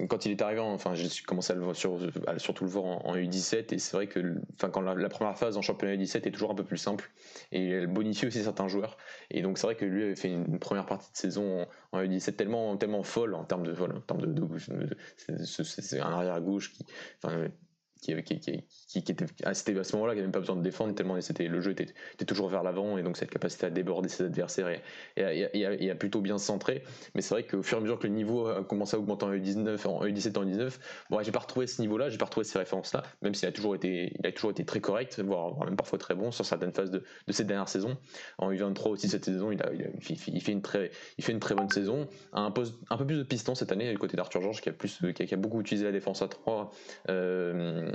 [0.09, 1.99] quand il est arrivé, enfin j'ai commencé à le voir sur,
[2.39, 5.63] surtout le voir en, U17 et c'est vrai que, enfin quand la, première phase en
[5.63, 7.11] championnat U17 est toujours un peu plus simple
[7.51, 8.97] et elle bonifie aussi certains joueurs.
[9.31, 12.37] Et donc c'est vrai que lui avait fait une, première partie de saison en, U17
[12.37, 14.97] tellement tellement folle en termes de vol, en termes de, de,
[15.45, 16.87] c'est un arrière gauche qui,
[18.01, 21.61] qui, était à, ce moment-là, qui n'avait même pas besoin de défendre tellement c'était le
[21.61, 21.93] jeu était,
[22.25, 24.81] toujours vers l'avant et donc cette capacité à déborder ses adversaires et,
[25.17, 26.83] et, à, plutôt bien se centrer.
[27.15, 29.25] Mais c'est vrai qu'au fur et à mesure que le niveau a commencé à augmenter
[29.25, 30.79] en U19, en U17, en U19,
[31.11, 33.75] bon, j'ai pas retrouvé ce niveau-là, j'ai pas retrouvé ces références-là, même s'il a toujours
[33.75, 37.05] été, a toujours été très correct, voire, même parfois très bon sur certaines phases de,
[37.29, 37.97] cette dernière saison.
[38.39, 42.53] En U23 aussi cette saison, il, fait, une très, bonne saison, un,
[42.91, 45.85] un peu plus de piston cette année, du côté d'Arthur Georges qui a, beaucoup utilisé
[45.85, 46.71] la défense à 3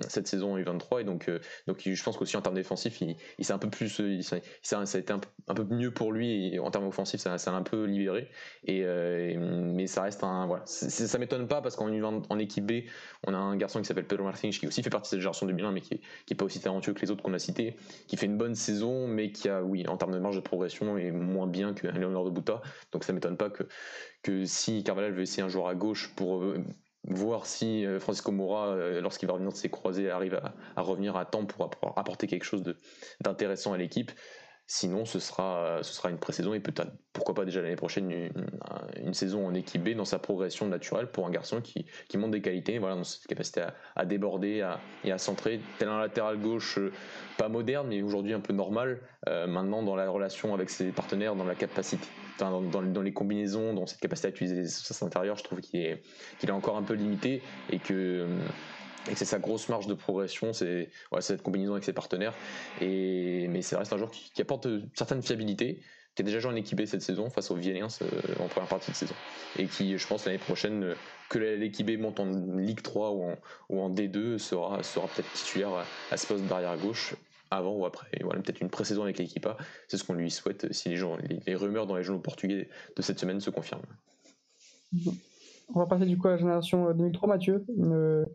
[0.07, 3.53] cette saison U23 et donc euh, donc je pense qu'aussi en termes défensifs il, s'est
[3.53, 4.37] un peu plus il, ça,
[4.79, 7.63] a été un, peu mieux pour lui et en termes offensifs ça, ça l'a un
[7.63, 8.29] peu libéré.
[8.65, 12.85] Et euh, mais ça reste un voilà ça m'étonne pas parce qu'en en équipe B
[13.25, 15.45] on a un garçon qui s'appelle Pedro Martins qui aussi fait partie de cette génération
[15.45, 17.75] 2001 mais qui qui est pas aussi talentueux que les autres qu'on a cités
[18.07, 20.97] qui fait une bonne saison mais qui a oui en termes de marge de progression
[20.97, 22.61] est moins bien que Leonardo Buta.
[22.91, 23.63] Donc ça m'étonne pas que
[24.23, 26.63] que si Carvalhal veut essayer un joueur à gauche pour euh,
[27.07, 30.39] voir si euh, Francisco Moura, euh, lorsqu'il va revenir de ses croisés, arrive
[30.75, 32.63] à, revenir à temps pour apporter quelque chose
[33.21, 34.11] d'intéressant à l'équipe.
[34.67, 38.31] Sinon, ce sera, une pré-saison et peut-être, pourquoi pas déjà l'année prochaine,
[38.97, 42.31] une, saison en équipe B dans sa progression naturelle pour un garçon qui, qui montre
[42.31, 43.63] des qualités, voilà, dans cette capacité
[43.95, 44.67] à, déborder
[45.03, 46.91] et à centrer, tel un latéral gauche euh,
[47.37, 51.45] pas moderne, mais aujourd'hui un peu normal, maintenant dans la relation avec ses partenaires, dans
[51.45, 52.07] la capacité
[52.39, 56.51] dans, les combinaisons, dans cette capacité à utiliser les espaces intérieurs, je trouve qu'il est,
[56.51, 58.27] encore un peu limité et que
[59.13, 62.33] c'est sa grosse marge de progression, c'est cette combinaison avec ses partenaires.
[62.81, 65.81] Mais ça reste un joueur qui, apporte une certaine fiabilité,
[66.15, 68.05] qui a déjà joué en équipe B cette saison face aux Vieliens euh,
[68.39, 69.15] en première partie de saison.
[69.59, 70.95] Et qui, je pense, l'année prochaine, euh,
[71.29, 72.25] que l'équipe B monte en
[72.57, 73.35] Ligue 3 ou en,
[73.69, 77.15] ou en D2, sera, peut-être titulaire à, ce poste d'arrière gauche
[77.51, 78.07] avant ou après.
[78.23, 79.57] voilà, peut-être une pré-saison avec l'équipe A.
[79.87, 83.01] C'est ce qu'on lui souhaite si les, gens, les, rumeurs dans les journaux portugais de
[83.01, 83.85] cette semaine se confirment.
[85.73, 87.65] On va passer du coup à la génération 2003, euh, Mathieu.
[87.77, 88.25] Une,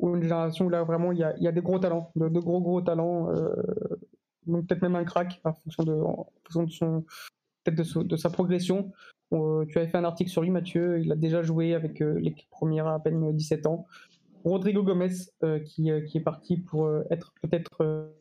[0.00, 3.30] une génération où là vraiment il y a, des gros talents, de, gros gros talents.
[3.30, 3.54] Euh,
[4.46, 7.04] donc peut-être même un crack en fonction de, en fonction de son
[7.64, 8.92] peut-être de, sa progression.
[9.32, 11.00] Euh, tu avais fait un article sur lui, Mathieu.
[11.00, 13.86] Il a déjà joué avec l'équipe première à, peine 17 ans.
[14.50, 15.14] Rodrigo Gomez,
[15.64, 18.12] qui, qui, est parti pour être peut-être,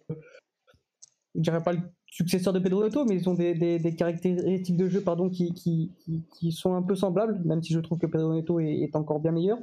[1.36, 1.82] je dirais pas le
[2.16, 5.92] successeur de Pedro Neto, mais ils ont des, des, caractéristiques de jeu pardon, qui, qui,
[6.32, 9.34] qui, sont un peu semblables, même si je trouve que Pedro Neto est, encore bien
[9.34, 9.58] meilleur.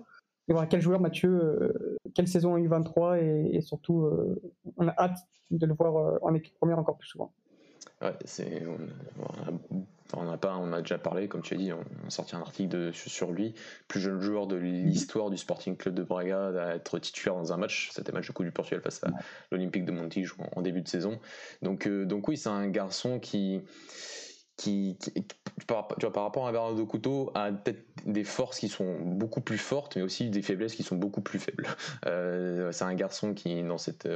[0.48, 4.38] Et voilà, quel joueur Mathieu, euh, quelle saison en U23 et, et surtout, euh,
[4.76, 5.18] on a hâte
[5.50, 7.32] de le voir euh, en équipe première encore plus souvent.
[8.02, 8.62] Ouais, c'est,
[10.40, 13.32] pas, on a déjà parlé, comme tu as dit, on, a sorti un article sur
[13.32, 13.54] lui,
[13.88, 17.56] plus jeune joueur de l'histoire du Sporting Club de Braga à être titulaire dans un
[17.56, 17.90] match.
[17.92, 19.08] C'était match de Coupe du Portugal face à
[19.50, 21.18] l'Olympique de Montijo en, début de saison.
[21.62, 23.60] Donc, euh, donc oui, c'est un garçon qui,
[24.56, 24.96] qui,
[25.66, 29.96] par, par rapport à Bernardo Couteau, a peut-être des forces qui sont beaucoup plus fortes,
[29.96, 31.66] mais aussi des faiblesses qui sont beaucoup plus faibles.
[32.06, 34.06] Euh, c'est un garçon qui, dans cette,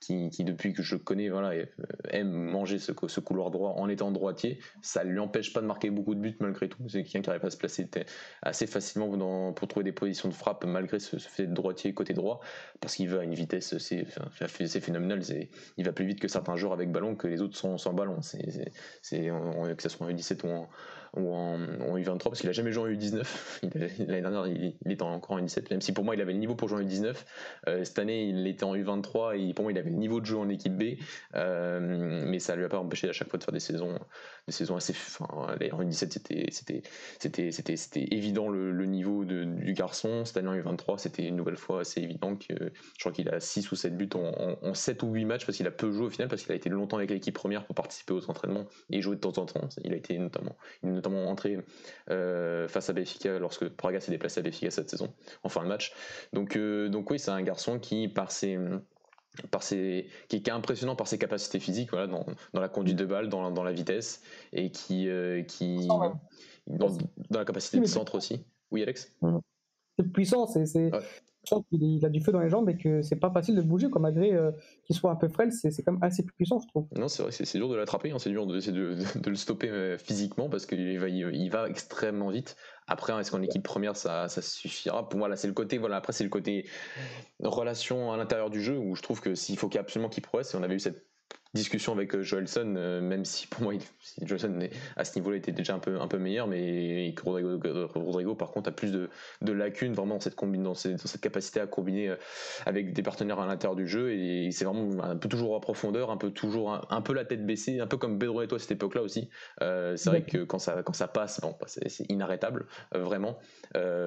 [0.00, 1.66] qui, depuis que je connais, voilà, euh,
[2.10, 4.58] aime manger ce, couloir droit en étant droitier.
[4.82, 6.78] Ça ne lui empêche pas de marquer beaucoup de buts malgré tout.
[6.88, 7.88] C'est quelqu'un qui arrive à se placer
[8.42, 12.40] assez facilement pour trouver des positions de frappe malgré ce, fait de droitier côté droit,
[12.80, 15.22] parce qu'il va à une vitesse, c'est phénoménal.
[15.76, 18.16] Il va plus vite que certains joueurs avec ballon que les autres sont sans ballon.
[18.16, 20.68] Que ce soit en U17 ou en,
[21.16, 21.58] ou en,
[21.98, 23.24] U23 parce qu'il a jamais joué en U19.
[24.06, 26.54] L'année dernière, il, était encore en U17, même si pour moi il avait le niveau
[26.54, 27.14] pour jouer en U19.
[27.68, 30.36] Euh, cette année, il était en U23 et pour moi il avait niveau de jeu
[30.36, 30.98] en équipe B,
[31.34, 33.98] euh, mais ça lui a pas empêché à chaque fois de faire des saisons,
[34.46, 34.92] des saisons assez.
[34.92, 36.82] Enfin, en U17, c'était, c'était,
[37.18, 40.24] c'était, c'était, c'était évident le, niveau du garçon.
[40.24, 43.40] Cette année en U23, c'était une nouvelle fois assez évident que je crois qu'il a
[43.40, 46.10] 6 ou 7 buts en, 7 ou 8 matchs parce qu'il a peu joué au
[46.10, 49.16] final, parce qu'il a été longtemps avec l'équipe première pour participer aux entraînements et jouer
[49.16, 49.68] de temps en temps.
[49.82, 51.58] Il a été notamment, notamment entré
[52.10, 55.68] euh, face à Benfica lorsque Praga s'est déplacé à Benfica cette saison en fin de
[55.68, 55.92] match.
[56.32, 58.58] Donc, euh, donc oui, c'est un garçon qui, par ses
[59.50, 63.04] par ses, qui, est impressionnant par ses capacités physiques, voilà, dans, dans la conduite de
[63.04, 64.22] balle, dans, dans la vitesse,
[64.52, 66.16] et qui, euh, qui dans,
[66.66, 68.44] dans, la capacité de centre aussi.
[68.70, 69.16] Oui, Alex?
[69.98, 70.90] C'est puissant, c'est
[71.68, 74.00] qu'il a du feu dans les jambes et que c'est pas facile de bouger, quoi,
[74.00, 74.50] malgré euh,
[74.84, 76.86] qu'il soit un peu frêle, c'est quand même assez puissant, je trouve.
[76.96, 78.58] Non, c'est vrai, c'est dur de l'attraper, hein, c'est dur de,
[79.20, 82.56] de, le stopper euh, physiquement parce qu'il va, il, va extrêmement vite.
[82.86, 85.08] Après, est-ce qu'en équipe première ça, ça suffira?
[85.08, 86.66] Pour moi, là, c'est le côté, voilà, après, c'est le côté
[87.40, 90.54] relation à l'intérieur du jeu où je trouve que s'il faut qu'il absolument qu'il progresse,
[90.54, 91.06] et on avait eu cette
[91.56, 93.74] discussion avec euh, Joelson, euh, même si pour moi,
[94.22, 98.68] Joelson à ce niveau-là était déjà un peu, un peu meilleur, mais Rodrigo, par contre,
[98.68, 99.08] a plus de,
[99.42, 102.16] de lacunes vraiment dans cette, dans cette, capacité à combiner euh,
[102.66, 106.10] avec des partenaires à l'intérieur du jeu, et c'est vraiment un peu toujours en profondeur,
[106.10, 108.72] un peu toujours un, peu la tête baissée, un peu comme Pedro Neto à cette
[108.72, 109.28] époque-là aussi.
[109.60, 113.38] c'est vrai que quand ça, quand ça passe, bon, bah, c'est inarrêtable, vraiment.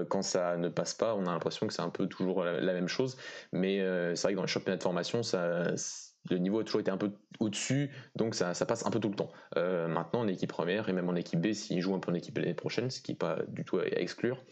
[0.10, 2.88] quand ça ne passe pas, on a l'impression que c'est un peu toujours la même
[2.88, 3.18] chose,
[3.52, 3.80] mais
[4.16, 5.76] c'est vrai que dans les championnats de formation, ça
[6.30, 9.16] le niveau a toujours été un peu au-dessus, donc ça, passe un peu tout le
[9.16, 9.32] temps.
[9.58, 12.16] Euh, maintenant, en équipe première et même en équipe B, s'il joue un peu en
[12.16, 14.44] équipe l'année prochaine, ce qui n'est pas du tout à exclure,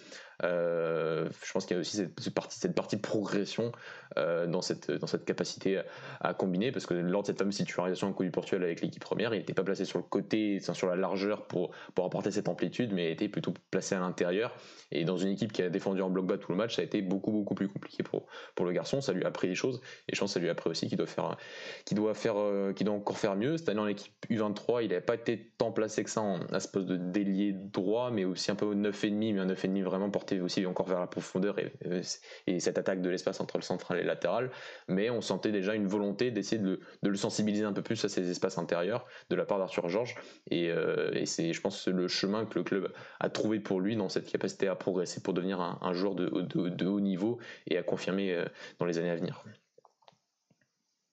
[0.43, 3.71] je pense qu'il y a aussi cette, partie, cette partie progression
[4.17, 5.82] euh, dans, cette, capacité
[6.21, 9.02] à, combiner, parce que lors de cette fameuse titularisation en Coupe du Portugal avec l'équipe
[9.02, 12.93] première, il n'était pas placé sur le côté, sur la largeur pour, apporter cette amplitude,
[12.93, 14.56] mais était plutôt placé à l'intérieur.
[14.91, 16.86] Et dans une équipe qui a défendu en bloc bas tout le match, ça a
[16.86, 18.28] été beaucoup beaucoup plus compliqué pour,
[18.65, 19.02] le garçon.
[19.02, 20.88] Ça lui a appris des choses, et je pense que ça lui a appris aussi
[20.88, 21.38] qu'il doit faire,
[21.86, 23.58] qu'il doit euh, encore faire mieux.
[23.58, 26.67] Cette année en équipe U23, il n'avait pas été tant placé que ça à ce
[26.67, 30.27] poste de délié droit, mais aussi un peu au 9,5, mais un 9,5 vraiment porté
[30.42, 34.08] aussi encore vers la profondeur et, cette attaque de l'espace entre le central et le
[34.08, 34.52] latéral.
[34.88, 38.30] Mais on sentait déjà une volonté d'essayer de, le sensibiliser un peu plus à ces
[38.30, 40.16] espaces intérieurs de la part d'Arthur Georges.
[40.50, 44.10] Et, euh, c'est, je pense, le chemin que le club a trouvé pour lui dans
[44.10, 48.46] cette capacité à progresser pour devenir un, joueur de, haut niveau et à confirmer euh,
[48.80, 49.44] dans les années à venir.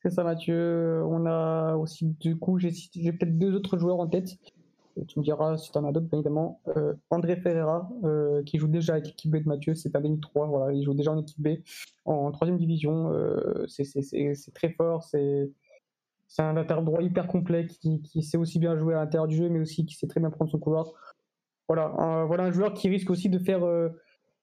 [0.03, 1.03] C'est ça, Mathieu.
[1.07, 2.71] On a aussi, du coup, j'ai
[3.13, 4.37] peut-être deux autres joueurs en tête
[5.09, 6.61] tu me diras si tu en as d'autres, bien évidemment.
[6.77, 10.21] Euh, André Ferreira, euh, qui joue déjà avec l'équipe B de Mathieu, c'est un demi
[10.21, 11.49] 3, voilà, il joue déjà en équipe B,
[12.05, 13.13] en troisième division.
[13.13, 15.51] Euh, c'est très fort, c'est
[16.39, 19.49] un latéral droit hyper complet qui, qui, sait aussi bien jouer à l'intérieur du jeu,
[19.49, 20.93] mais aussi qui sait très bien prendre son couloir.
[21.69, 23.63] Voilà, un, voilà un joueur qui risque aussi de faire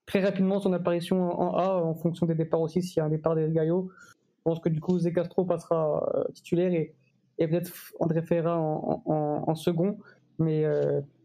[0.05, 3.09] très rapidement son apparition en A en fonction des départs aussi, s'il y a un
[3.09, 3.89] départ des Gallo.
[4.37, 6.95] Je pense que du coup, Castro passera titulaire et,
[7.41, 9.97] et peut-être André Ferreira en, second.
[10.41, 10.65] Mais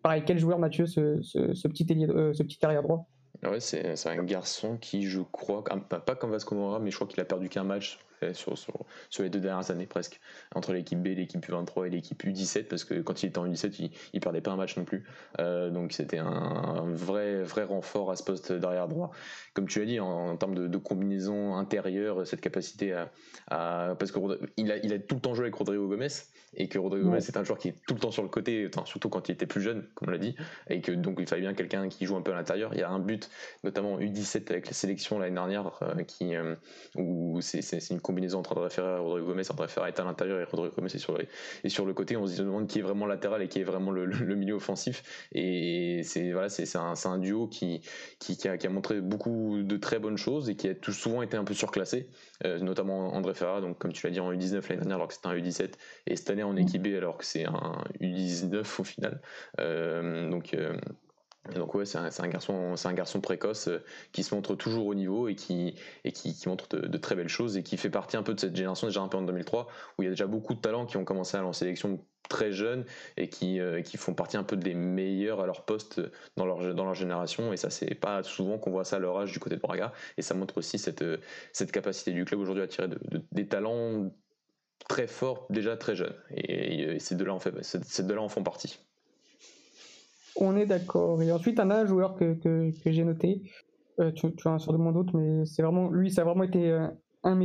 [0.03, 1.19] pareil, quel joueur, Mathieu, ce,
[1.69, 3.09] petit, ce petit arrière droit?
[3.43, 7.21] Ouais, c'est un garçon qui, je crois, pas comme Vasco Moura, mais je crois qu'il
[7.21, 7.99] a perdu qu'un match
[8.33, 10.21] sur, sur, les deux dernières années presque,
[10.55, 13.75] entre l'équipe B, l'équipe U23 et l'équipe U17, parce que quand il était en U17,
[13.79, 15.05] il, il perdait pas un match non plus.
[15.39, 19.11] Euh, donc c'était un, vrai, vrai renfort à ce poste d'arrière droit.
[19.55, 22.93] Comme tu as dit, en, termes de, combinaison intérieure, cette capacité
[23.49, 23.97] à.
[23.99, 26.09] parce qu'il a, a tout le temps joué avec Rodrigo Gomez,
[26.57, 28.69] et que Rodrigo Gomez c'est un joueur qui est tout le temps sur le côté,
[28.85, 30.35] surtout quand il était plus jeune, comme on l'a dit,
[30.69, 32.73] et que donc il fallait bien quelqu'un qui joue un peu à l'intérieur.
[32.75, 33.31] Il y a un but,
[33.65, 36.55] notamment U17 avec la sélection l'année dernière, euh, qui, euh,
[36.97, 39.51] où c'est une combinaison entre André Ferrer et Rodrigo Gomez.
[39.51, 42.17] André Ferrer est à l'intérieur et Rodrigo Gomez est sur, et sur le côté.
[42.17, 45.27] On se demande qui est vraiment latéral et qui est vraiment le, milieu offensif.
[45.33, 47.81] Et c'est voilà, c'est un, un, duo qui,
[48.19, 51.23] qui, a, qui, a, montré beaucoup de très bonnes choses et qui a tout souvent
[51.23, 52.09] été un peu surclassé,
[52.45, 55.15] euh, notamment André Ferrer, donc comme tu l'as dit en U19 l'année dernière alors que
[55.15, 55.73] c'était un U17,
[56.07, 56.59] et cette année en mm.
[56.59, 59.21] équipe B alors que c'est un U19 au final.
[59.61, 60.77] Euh, donc euh,
[61.55, 63.83] donc ouais, c'est un, garçon, c'est un garçon précoce euh,
[64.13, 67.57] qui se montre toujours au niveau et qui et qui, montre de, très belles choses
[67.57, 70.03] et qui fait partie un peu de cette génération déjà un peu en 2003 où
[70.03, 72.51] il y a déjà beaucoup de talents qui ont commencé à aller en sélection très
[72.51, 72.85] jeunes
[73.17, 76.01] et qui, euh, qui font partie un peu des meilleurs à leur poste
[76.37, 79.17] dans leur dans leur génération et ça c'est pas souvent qu'on voit ça à leur
[79.19, 81.05] âge du côté de Braga et ça montre aussi cette
[81.53, 82.89] cette capacité du club aujourd'hui à tirer
[83.31, 84.11] des talents
[84.89, 88.29] très forts déjà très jeunes et, ces deux là en fait ces deux là en
[88.29, 88.79] font partie.
[90.39, 91.23] On est d'accord.
[91.23, 93.43] Et ensuite, un un joueur que, que, j'ai noté.
[94.01, 96.45] Euh, tu, tu, as sort de moins d'autres, mais c'est vraiment lui, ça a vraiment
[96.45, 96.87] été euh,
[97.25, 97.41] un,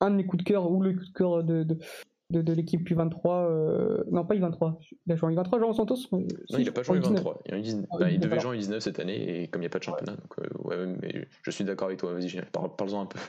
[0.00, 2.88] un de mes coups de cœur ou le coup de cœur de, de, de, l'équipe
[2.88, 3.46] U23.
[3.48, 4.76] Euh, non, pas U23.
[5.06, 6.26] Il a joué en U23, Jean Santos Non,
[6.58, 7.36] il n'a pas joué en U23.
[7.46, 9.78] Il, ah, il devait jouer en U19 cette année, et comme il n'y a pas
[9.78, 12.12] de championnat, donc ouais, mais je suis d'accord avec toi.
[12.12, 13.20] Vas-y, parle-en un peu.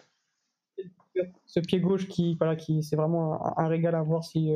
[1.46, 4.24] Ce pied gauche qui, voilà, qui c'est vraiment un, régal à voir.
[4.24, 4.52] Si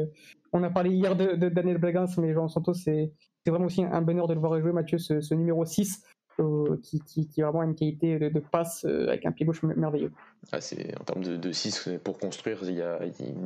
[0.53, 4.01] on a parlé hier de, Daniel Blagans, mais Jean Santos, c'est c'est vraiment aussi un
[4.01, 6.03] bonheur de le voir jouer, Mathieu, ce, numéro 6,
[6.39, 9.61] euh, qui, qui, qui, a vraiment une qualité de, passe euh, avec un pied gauche
[9.63, 10.11] merveilleux.
[10.53, 10.59] Ah,
[10.99, 12.99] en termes de, 6 pour construire, il y a,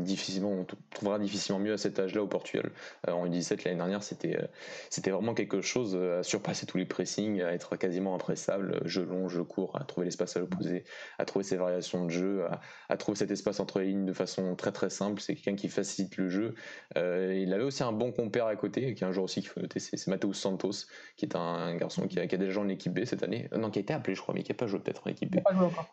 [0.03, 2.69] difficilement, on trouvera difficilement mieux à cet âge-là au Portugal.
[3.07, 4.37] Euh, en U17 l'année dernière, c'était
[4.89, 9.27] c'était vraiment quelque chose à surpasser tous les pressings, à être quasiment impressable, je long,
[9.27, 10.83] je cours, à trouver l'espace à l'opposé,
[11.17, 12.45] à trouver ses variations de jeu,
[12.89, 15.19] à, trouver cet espace entre les lignes de façon très très simple.
[15.19, 16.53] C'est quelqu'un qui facilite le jeu.
[16.95, 19.61] il avait aussi un bon compère à côté, qui est un joueur aussi qu'il faut
[19.61, 20.85] noter, c'est Mateus Santos,
[21.17, 23.49] qui est un, garçon qui a, qui a déjà en équipe B cette année.
[23.55, 25.31] non, qui a été appelé, je crois, mais qui n'a pas joué peut-être en équipe
[25.31, 25.39] B.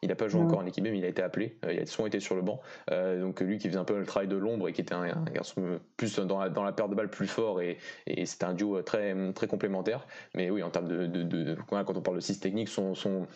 [0.02, 1.56] Il n'a pas joué encore en équipe B mais il a été appelé.
[1.64, 2.60] Euh, il a souvent été sur le banc.
[2.90, 5.08] Euh, donc lui qui faisait un peu le travail de l'ombre et qui était un,
[5.32, 8.54] garçon plus dans la, dans la perte de balle plus fort et, et c'était un
[8.54, 10.06] duo très, très complémentaire.
[10.34, 13.26] Mais oui, en termes de, de, quand on parle de 6 techniques, son, son,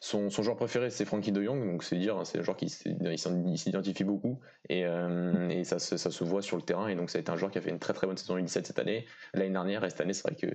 [0.00, 1.64] son, joueur préféré c'est Frankie de Jong.
[1.64, 6.24] Donc c'est dire, c'est un joueur qui s'identifie beaucoup et, euh, et ça, ça, se
[6.24, 6.88] voit sur le terrain.
[6.88, 8.36] Et donc ça a été un joueur qui a fait une très très bonne saison
[8.36, 10.46] 17 cette année, l'année dernière et cette année c'est vrai que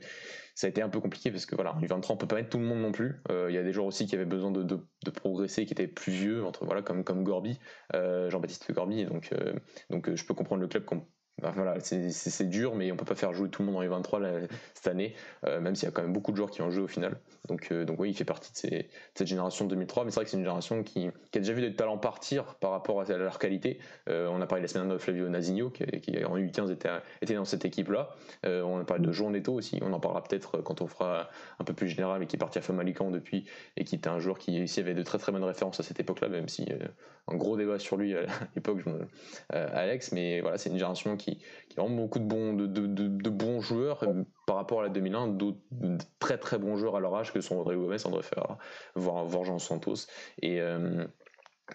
[0.57, 2.49] ça a été un peu compliqué parce que voilà, en U23 on peut pas mettre
[2.49, 3.21] tout le monde non plus.
[3.29, 6.11] Il y a des joueurs aussi qui avaient besoin de, de, progresser, qui étaient plus
[6.11, 7.59] vieux, entre voilà comme comme Gorby,
[7.93, 9.01] euh, Jean-Baptiste Gorby.
[9.01, 9.53] Et donc euh,
[9.91, 10.83] donc euh, je peux comprendre le club
[11.41, 14.47] bah, voilà, c'est dur, mais on peut pas faire jouer tout le monde en U23
[14.73, 16.87] cette année, même s'il y a quand même beaucoup de joueurs qui ont joué au
[16.87, 17.17] final.
[17.47, 20.31] Donc, donc oui, il fait partie de, cette génération de 2003, mais c'est vrai que
[20.31, 23.79] c'est une génération qui, a déjà vu des talents partir par rapport à leur qualité.
[24.07, 25.83] on a parlé la semaine de Flavio Nasigno, qui,
[26.25, 26.89] en U15 était,
[27.21, 28.09] était dans cette équipe-là.
[28.43, 31.63] on a parlé de João Neto aussi, on en parlera peut-être quand on fera un
[31.63, 33.45] peu plus général, mais qui est parti à Famalicão depuis,
[33.75, 35.99] et qui était un joueur qui aussi avait de très très bonnes références à cette
[35.99, 36.65] époque-là, même si
[37.27, 38.21] un gros débat sur lui à
[38.55, 38.79] l'époque,
[39.49, 43.61] Alex, mais voilà, c'est une génération qui qui, a vraiment beaucoup de bons, de, bons
[43.61, 44.03] joueurs
[44.45, 45.59] par rapport à la 2001, d'autres
[46.19, 48.57] très très bons joueurs à leur âge que sont Rodrigo Gomez, André Ferrara,
[48.95, 50.07] voire, Jean Santos.
[50.41, 51.05] Et, euh,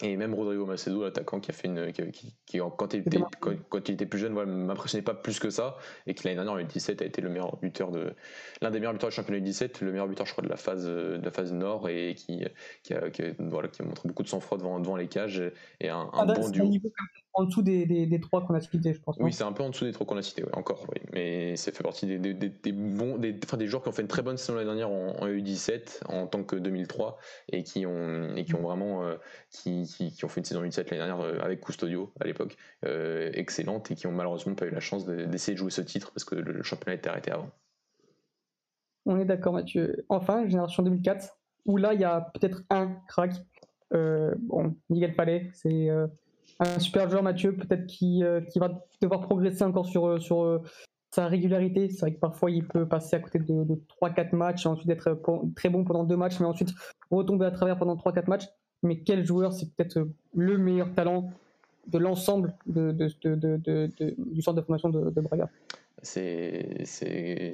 [0.00, 3.20] et même Rodrigo Macedo, l'attaquant qui a fait une, qui, quand, il était,
[3.68, 6.54] quand, il était plus jeune, voilà, m'impressionnait pas plus que ça, et qui l'année dernière
[6.54, 8.14] en U17 a été le meilleur buteur de,
[8.62, 10.86] l'un des meilleurs buteurs du championnat U17, le meilleur buteur je crois de la phase,
[10.86, 12.42] de la phase nord, et qui,
[12.82, 13.02] qui, a,
[13.38, 15.42] voilà, qui a montré beaucoup de sang-froid devant, devant les cages,
[15.80, 16.70] et un, un bon duo
[17.34, 19.16] en dessous des, des, trois qu'on a cités, je pense.
[19.18, 21.00] Oui, c'est un peu en dessous des trois qu'on a cités, encore, oui.
[21.12, 24.22] mais ça fait partie des, des, bons, enfin, des joueurs qui ont fait une très
[24.22, 27.18] bonne saison l'année dernière en, U17 en tant que 2003
[27.50, 29.16] et qui ont, et qui ont vraiment, euh,
[29.50, 33.30] qui, qui, ont fait une saison U17 l'année dernière euh, avec Custodio à l'époque, euh,
[33.32, 36.24] excellente et qui ont malheureusement pas eu la chance d'essayer de jouer ce titre parce
[36.24, 37.50] que le, championnat était arrêté avant.
[39.06, 40.04] On est d'accord, Mathieu.
[40.10, 43.32] Enfin, génération 2004, où là il y a peut-être un crack.
[43.90, 45.88] bon, Miguel Palais, c'est
[46.62, 50.42] un super joueur, Mathieu, peut-être qui, euh, qui va devoir progresser encore sur, euh, sur,
[50.42, 50.62] euh,
[51.10, 51.90] sa régularité.
[51.90, 55.20] C'est vrai que parfois il peut passer à côté de, 3-4 matchs et ensuite être
[55.54, 56.70] très bon pendant deux matchs, mais ensuite
[57.10, 58.48] retomber à travers pendant 3-4 matchs.
[58.82, 61.30] Mais quel joueur, c'est peut-être le meilleur talent
[61.88, 65.50] de l'ensemble de, du centre de formation de, Braga?
[66.02, 66.78] C'est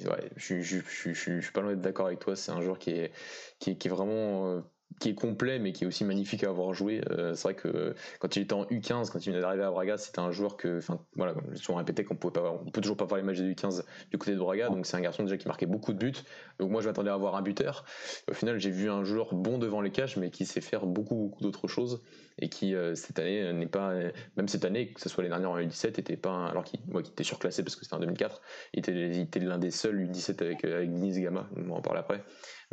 [0.06, 2.78] ouais, je, je, je, je, suis pas loin d'être d'accord avec toi c'est un joueur
[2.78, 3.12] qui est
[3.58, 4.62] qui est vraiment
[5.00, 7.02] qui est complet mais qui est aussi magnifique à avoir joué.
[7.10, 9.98] Euh, c'est vrai que quand il était en U15, quand il venait d'arriver à Braga,
[9.98, 12.96] c'était un joueur que, enfin voilà, j'ai souvent répété qu'on pouvait pas, on peut toujours
[12.96, 15.36] pas voir les matchs de U15 du côté de Braga, donc c'est un garçon déjà
[15.36, 16.12] qui marquait beaucoup de buts.
[16.58, 17.84] Donc moi je m'attendais à avoir un buteur.
[18.30, 21.14] Au final j'ai vu un joueur bon devant les cages mais qui sait faire beaucoup
[21.14, 22.02] beaucoup d'autres choses
[22.40, 23.92] et qui euh, cette année n'est pas,
[24.36, 27.24] même cette année, que ce soit les dernières en U17, était pas, alors qu'il était
[27.24, 28.40] surclassé parce que c'était en 2004,
[28.74, 32.22] il était, était l'un des seuls U17 avec avec Denis Gama, on en parle après.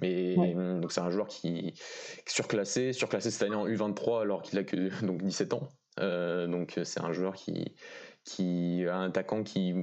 [0.01, 1.73] Mais donc c'est un joueur qui
[2.25, 5.69] est surclassé, surclassé cette année en U23 alors qu'il a que donc 17 ans.
[5.99, 7.73] Euh, donc c'est un joueur qui
[8.25, 9.75] qui un attaquant qui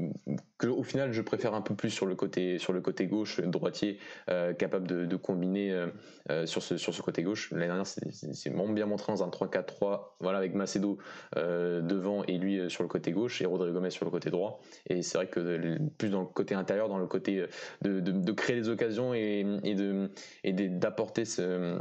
[0.59, 3.41] que au final je préfère un peu plus sur le côté sur le côté gauche
[3.41, 3.99] droitier
[4.31, 5.87] euh, capable de, de combiner euh,
[6.31, 7.53] euh, sur ce sur ce côté gauche.
[7.53, 10.99] L'année dernière c'est vraiment bien montré dans un 3-4-3 voilà avec Macedo
[11.37, 14.61] devant et lui sur le côté gauche et Rodrigo Gomez sur le côté droit.
[14.89, 17.47] Et c'est vrai que plus dans le côté intérieur dans le côté
[17.83, 20.11] de, de, de créer des occasions et, et de
[20.43, 21.79] et d'apporter ce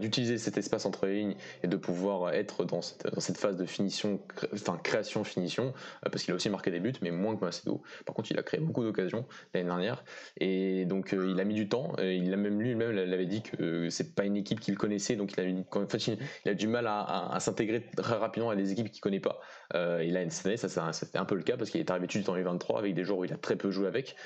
[0.00, 3.56] d'utiliser cet espace entre les lignes et de pouvoir être dans cette, dans cette phase
[3.56, 4.20] de finition,
[4.52, 5.72] enfin création-finition,
[6.04, 7.82] euh, parce qu'il a aussi marqué des buts, mais moins que Macedo.
[8.04, 10.04] Par contre, il a créé beaucoup d'occasions l'année dernière,
[10.38, 11.94] et donc euh, il a mis du temps.
[11.98, 16.50] il a même lui-même l'avait dit que c'est pas une équipe qu'il connaissait, donc il
[16.50, 19.40] a, du mal à, s'intégrer très rapidement à des équipes qu'il connaît pas.
[19.74, 22.06] Euh, il a une année, ça, c'était un peu le cas parce qu'il est arrivé
[22.06, 24.16] tout suite en U23 avec des joueurs où il a très peu joué avec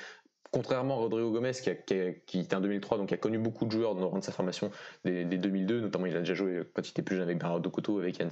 [0.51, 3.95] contrairement à Rodrigo Gomez qui, était en 2003 donc qui a connu beaucoup de joueurs
[3.95, 4.69] dans sa formation
[5.05, 7.99] des, 2002 notamment il a déjà joué quand il était plus jeune avec Bernardo Cotto
[7.99, 8.29] avec Yann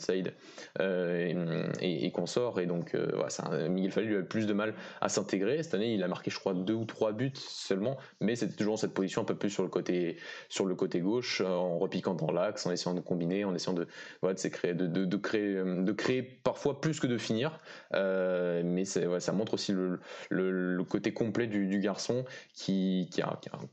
[0.79, 4.73] euh, et, et, consort et donc euh, voilà, Miguel Fallu a eu plus de mal
[5.01, 5.63] à s'intégrer.
[5.63, 8.73] Cette année il a marqué je crois deux ou trois buts seulement mais c'était toujours
[8.73, 10.17] dans cette position un peu plus sur le côté
[10.59, 13.87] le gauche en repiquant dans l'axe en essayant de combiner en essayant de
[14.23, 17.59] de, créer, de, de, créer de parfois plus que de finir.
[17.93, 19.99] Euh, mais ça montre aussi le,
[20.29, 22.08] le, côté complet du garçon
[22.53, 23.21] qui, qui,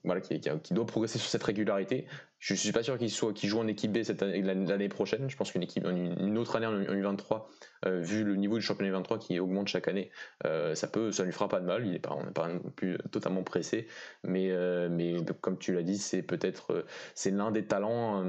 [0.05, 2.07] voilà, qui, qui, doit progresser sur cette régularité.
[2.39, 5.29] Je suis pas sûr qu'il soit qu'il joue en équipe B cette année, l'année prochaine.
[5.29, 7.47] Je pense qu'une équipe, une autre année en U23,
[7.87, 10.11] euh, vu le niveau du championnat U23 qui augmente chaque année,
[10.45, 11.87] euh, ça peut, ça lui fera pas de mal.
[11.87, 13.89] Il est pas, on n'est pas non plus totalement pressé,
[14.23, 16.85] mais euh, mais comme tu l'as dit, c'est peut-être
[17.15, 18.23] c'est l'un des talents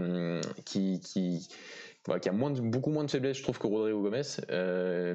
[0.66, 1.48] qui qui
[2.22, 4.22] qui a moins beaucoup moins de faiblesse, je trouve, que Rodrigo Gomez,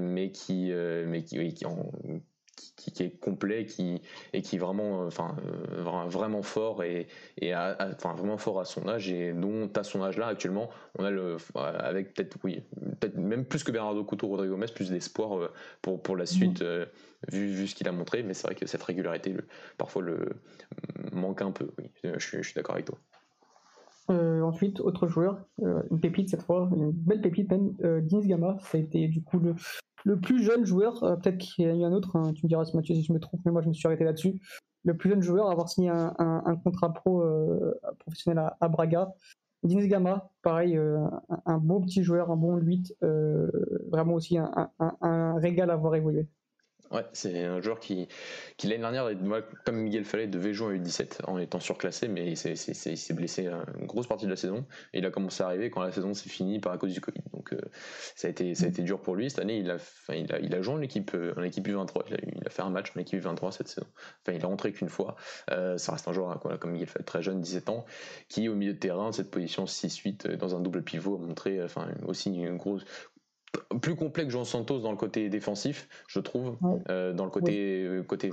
[0.01, 1.91] mais qui, mais qui, qui, en,
[2.77, 4.01] qui, est complet qui,
[4.33, 7.07] et qui est vraiment, euh, enfin, euh, vraiment fort et,
[7.41, 11.05] et enfin, vraiment fort à son âge et dont à son âge là actuellement, on
[11.05, 12.63] a le, avec peut-être, oui,
[13.01, 16.65] peut-être même plus que Bernardo Couto, Rodrigo Gomez, plus d'espoir euh, pour, pour la suite,
[17.31, 19.35] vu, vu ce qu'il a montré, mais c'est vrai que cette régularité,
[19.79, 20.31] parfois, le
[21.13, 22.99] manque un peu, oui, je, je suis d'accord avec toi.
[24.09, 25.45] ensuite, autre joueur,
[25.91, 29.39] une pépite cette fois, une belle pépite même, euh, Gamma, ça a été du coup
[29.39, 29.55] le,
[30.05, 32.49] le plus jeune joueur, euh, peut-être qu'il y a eu un autre, hein, tu me
[32.49, 34.41] diras Mathieu si je me trompe, mais moi je me suis arrêté là-dessus.
[34.85, 39.13] Le plus jeune joueur à avoir signé un, contrat pro euh, professionnel à, Braga.
[39.63, 41.07] Dines Gama, pareil, euh,
[41.47, 42.97] un, beau petit joueur, un bon 8,
[43.89, 46.27] vraiment aussi un, un régal à voir évoluer.
[46.93, 48.07] Ouais, c'est un joueur qui,
[48.59, 49.11] qui l'année dernière,
[49.65, 53.49] comme Miguel Fallet, devait jouer en U17 en étant surclassé, mais il s'est blessé
[53.81, 54.67] une grosse partie de la saison.
[54.93, 57.23] Il a commencé à arriver quand la saison s'est finie par à cause du Covid.
[57.33, 57.61] Donc euh,
[58.15, 59.31] ça, a été, dur pour lui.
[59.31, 59.77] Cette année, il a,
[60.09, 62.03] a, il joué en équipe, euh, en équipe U23.
[62.11, 63.87] Il a, fait un match en équipe U23 cette saison.
[64.21, 65.17] Enfin, il a rentré qu'une fois.
[65.51, 67.87] Euh, ça reste un joueur, quoi, comme Miguel Fallet, très jeune, 17 ans,
[68.29, 71.89] qui au milieu de terrain, cette position 6-8 dans un double pivot, a montré enfin,
[72.07, 72.85] aussi une grosse,
[73.81, 76.57] plus complet que Jean Santos dans le côté défensif, je trouve.
[76.89, 78.31] Euh, dans le côté, euh, côté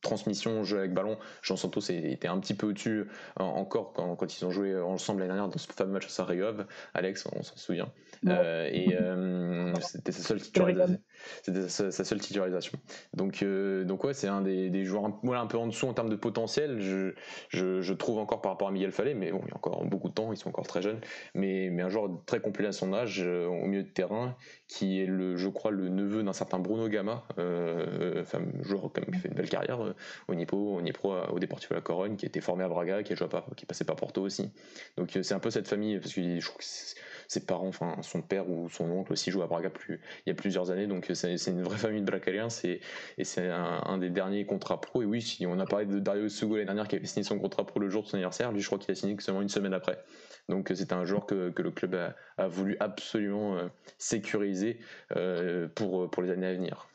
[0.00, 4.38] transmission, jeu avec ballon, Jean Santos était un petit peu au-dessus euh, encore quand, quand,
[4.38, 6.66] ils ont joué ensemble l'année dernière dans ce fameux match à Sarayov.
[6.94, 7.92] Alex, on s'en souvient.
[8.26, 10.98] Euh, et euh, c'était sa seule titularisation.
[11.42, 12.78] C'était sa, seule titularisation.
[13.14, 16.10] Donc, euh, donc ouais, c'est un des, joueurs un, un, peu en dessous en termes
[16.10, 16.80] de potentiel.
[16.80, 17.12] Je,
[17.50, 20.08] je, trouve encore par rapport à Miguel Fallet, mais bon, il y a encore beaucoup
[20.08, 20.32] de temps.
[20.32, 21.00] Ils sont encore très jeunes,
[21.34, 24.36] mais, mais un joueur très complet à son âge au milieu de terrain,
[24.68, 29.18] qui est le, je crois, le neveu d'un certain Bruno Gama, euh, enfin, joueur qui
[29.18, 29.94] fait une belle carrière
[30.28, 33.16] au Nipo, au Nipro, au Deportivo La Corogne, qui était formé à Braga, qui a
[33.16, 34.50] joué qui passait par Porto aussi.
[34.96, 36.64] Donc c'est un peu cette famille parce que je trouve que
[37.28, 40.32] ses parents, enfin son père ou son oncle aussi joue à Braga plus, il y
[40.32, 44.46] a plusieurs années, donc c'est une vraie famille de Bracaliens, et c'est un, des derniers
[44.46, 45.02] contrats pro.
[45.02, 47.38] Et oui, si on a parlé de Dario Sugo l'année dernière qui avait signé son
[47.38, 49.48] contrat pro le jour de son anniversaire, lui je crois qu'il a signé seulement une
[49.48, 50.02] semaine après.
[50.48, 51.96] Donc c'est un joueur que, le club
[52.36, 54.80] a, voulu absolument euh, sécuriser
[55.16, 56.88] euh, pour, les années à venir.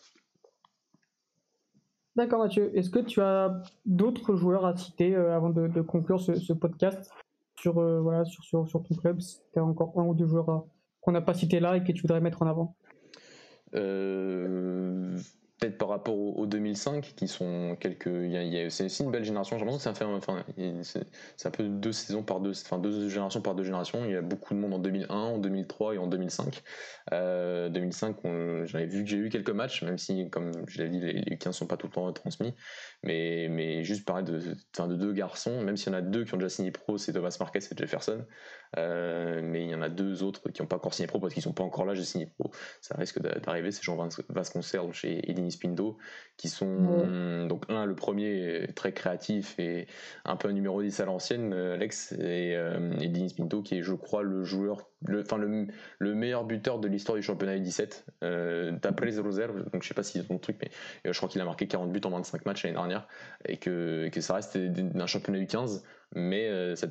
[2.16, 7.12] D'accord Mathieu, est-ce que tu as d'autres joueurs à citer avant de, conclure ce, podcast
[7.60, 9.20] sur, voilà, sur, sur, sur, ton club
[9.54, 10.66] tu as encore un ou deux joueurs
[11.06, 12.76] qu'on n'a pas cités là et que tu voudrais mettre en avant?
[13.74, 15.20] Euh,
[15.60, 19.58] peut-être par rapport aux, 2005 qui sont quelques il c'est aussi une belle génération.
[19.58, 20.44] J'ai l'impression que ça fait enfin
[21.36, 24.04] c'est un peu deux saisons par deux enfin deux générations par deux générations.
[24.06, 26.62] Il y a beaucoup de monde en 2001 en 2003 et en 2005
[27.14, 28.18] euh, 2005
[28.66, 31.38] j'avais vu que j'ai eu quelques matchs même si comme je l'ai dit les, les
[31.38, 32.54] 15 sont pas tout le temps transmis
[33.04, 36.34] mais mais juste parler de de deux garçons même s'il y en a deux qui
[36.34, 38.26] ont déjà signé pro c'est Thomas Marquez et Jefferson.
[38.78, 41.34] Euh, mais il y en a deux autres qui n'ont pas encore signé pro parce
[41.34, 42.52] qu'ils sont pas encore là j'ai signé pro.
[42.82, 43.98] Ça risque d'arriver c'est Jean
[44.30, 45.98] Vasconcelos chez Spindo
[46.38, 49.88] qui sont donc un le premier très créatif et
[50.26, 53.94] un peu un numéro 10 à l'ancienne Alex et, euh, Edini Spindo qui est je
[53.94, 55.68] crois le joueur le, enfin le,
[56.00, 59.70] le meilleur buteur de l'histoire du championnat U17 euh, d'après les réserves.
[59.72, 60.70] Donc je sais pas si c'est ton truc mais
[61.08, 63.08] euh, je crois qu'il a marqué 40 buts en 25 matchs l'année dernière
[63.48, 65.84] et que, que ça reste un championnat U15
[66.16, 66.88] mais euh, ça,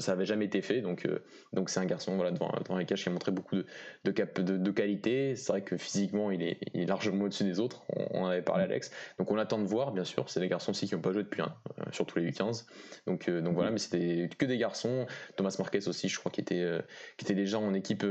[0.00, 0.80] ça, avait jamais été fait.
[0.80, 1.18] Donc, euh,
[1.52, 3.66] donc c'est un garçon voilà, devant, devant les cages qui a montré beaucoup de,
[4.04, 5.34] de, cap, de, qualité.
[5.34, 7.82] C'est vrai que physiquement, il est, il est largement au-dessus des autres.
[7.88, 8.92] On, en avait parlé, Alex.
[9.18, 10.30] Donc on attend de voir, bien sûr.
[10.30, 12.66] C'est des garçons aussi qui n'ont pas joué depuis un, euh, surtout les U15.
[13.06, 15.06] Donc, donc voilà, mais c'était que des garçons.
[15.36, 16.64] Thomas Marquez aussi, je crois, qui était,
[17.16, 18.04] qui était déjà en équipe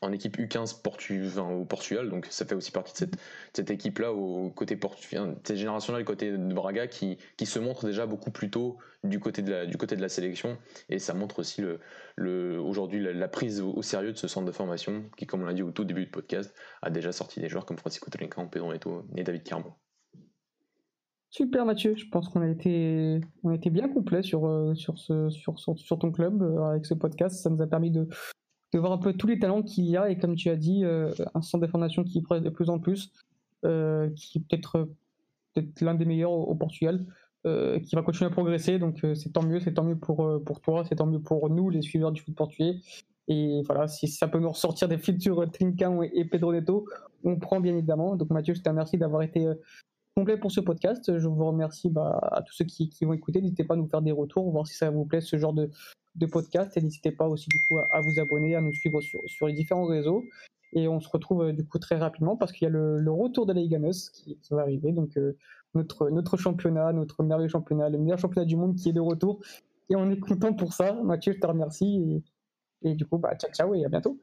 [0.00, 3.10] en équipe U15 Portu, au Portugal, donc ça fait aussi partie de
[3.52, 7.86] cette, équipe-là au côté portugais, cette génération-là du côté de Braga qui, qui se montre
[7.86, 10.56] déjà beaucoup plus tôt du côté de la, du côté de la sélection
[10.88, 11.62] et ça montre aussi
[12.16, 15.54] le, aujourd'hui la, prise au, sérieux de ce centre de formation qui, comme on l'a
[15.54, 18.72] dit au tout début du podcast, a déjà sorti des joueurs comme Francisco Telencan, Pedro
[18.72, 19.74] Neto et David Carmo.
[21.28, 24.98] Super Mathieu, je pense qu'on a été, on a été bien complet sur, euh, sur,
[24.98, 27.42] ce, sur, sur ton club euh, avec ce podcast.
[27.42, 28.06] Ça nous a permis de,
[28.74, 30.84] de voir un peu tous les talents qu'il y a et comme tu as dit,
[30.84, 33.12] euh, un centre de formation qui progresse de plus en plus,
[33.64, 34.88] euh, qui est peut-être
[35.54, 37.06] peut l'un des meilleurs au, Portugal,
[37.46, 38.80] euh, qui va continuer à progresser.
[38.80, 41.70] Donc c'est tant mieux, c'est tant mieux pour, pour toi, c'est tant mieux pour nous,
[41.70, 42.80] les suiveurs du foot portugais.
[43.28, 46.86] Et voilà, si ça peut nous ressortir des futurs Trincão et Pedro Neto,
[47.22, 48.16] on prend bien évidemment.
[48.16, 49.48] Donc Mathieu, je te remercie d'avoir été
[50.16, 51.16] complet pour ce podcast.
[51.16, 53.40] Je vous remercie bah, à tous ceux qui, qui vont écouter.
[53.40, 55.70] N'hésitez pas à nous faire des retours, voir si ça vous plaît ce genre de,
[56.14, 56.76] de podcast.
[56.76, 59.52] Et n'hésitez pas aussi du coup à, vous abonner, à nous suivre sur, sur, les
[59.52, 60.24] différents réseaux.
[60.72, 63.46] Et on se retrouve euh, du coup très rapidement parce qu'il y a le, retour
[63.46, 63.78] de la Liga
[64.12, 64.92] qui, qui, va arriver.
[64.92, 65.36] Donc euh,
[65.74, 69.40] notre, notre championnat, notre merveilleux championnat, le meilleur championnat du monde qui est de retour.
[69.90, 70.92] Et on est content pour ça.
[70.92, 72.22] Mathieu, je te remercie.
[72.82, 74.18] Et, et du coup, bah, ciao ciao et à bientôt.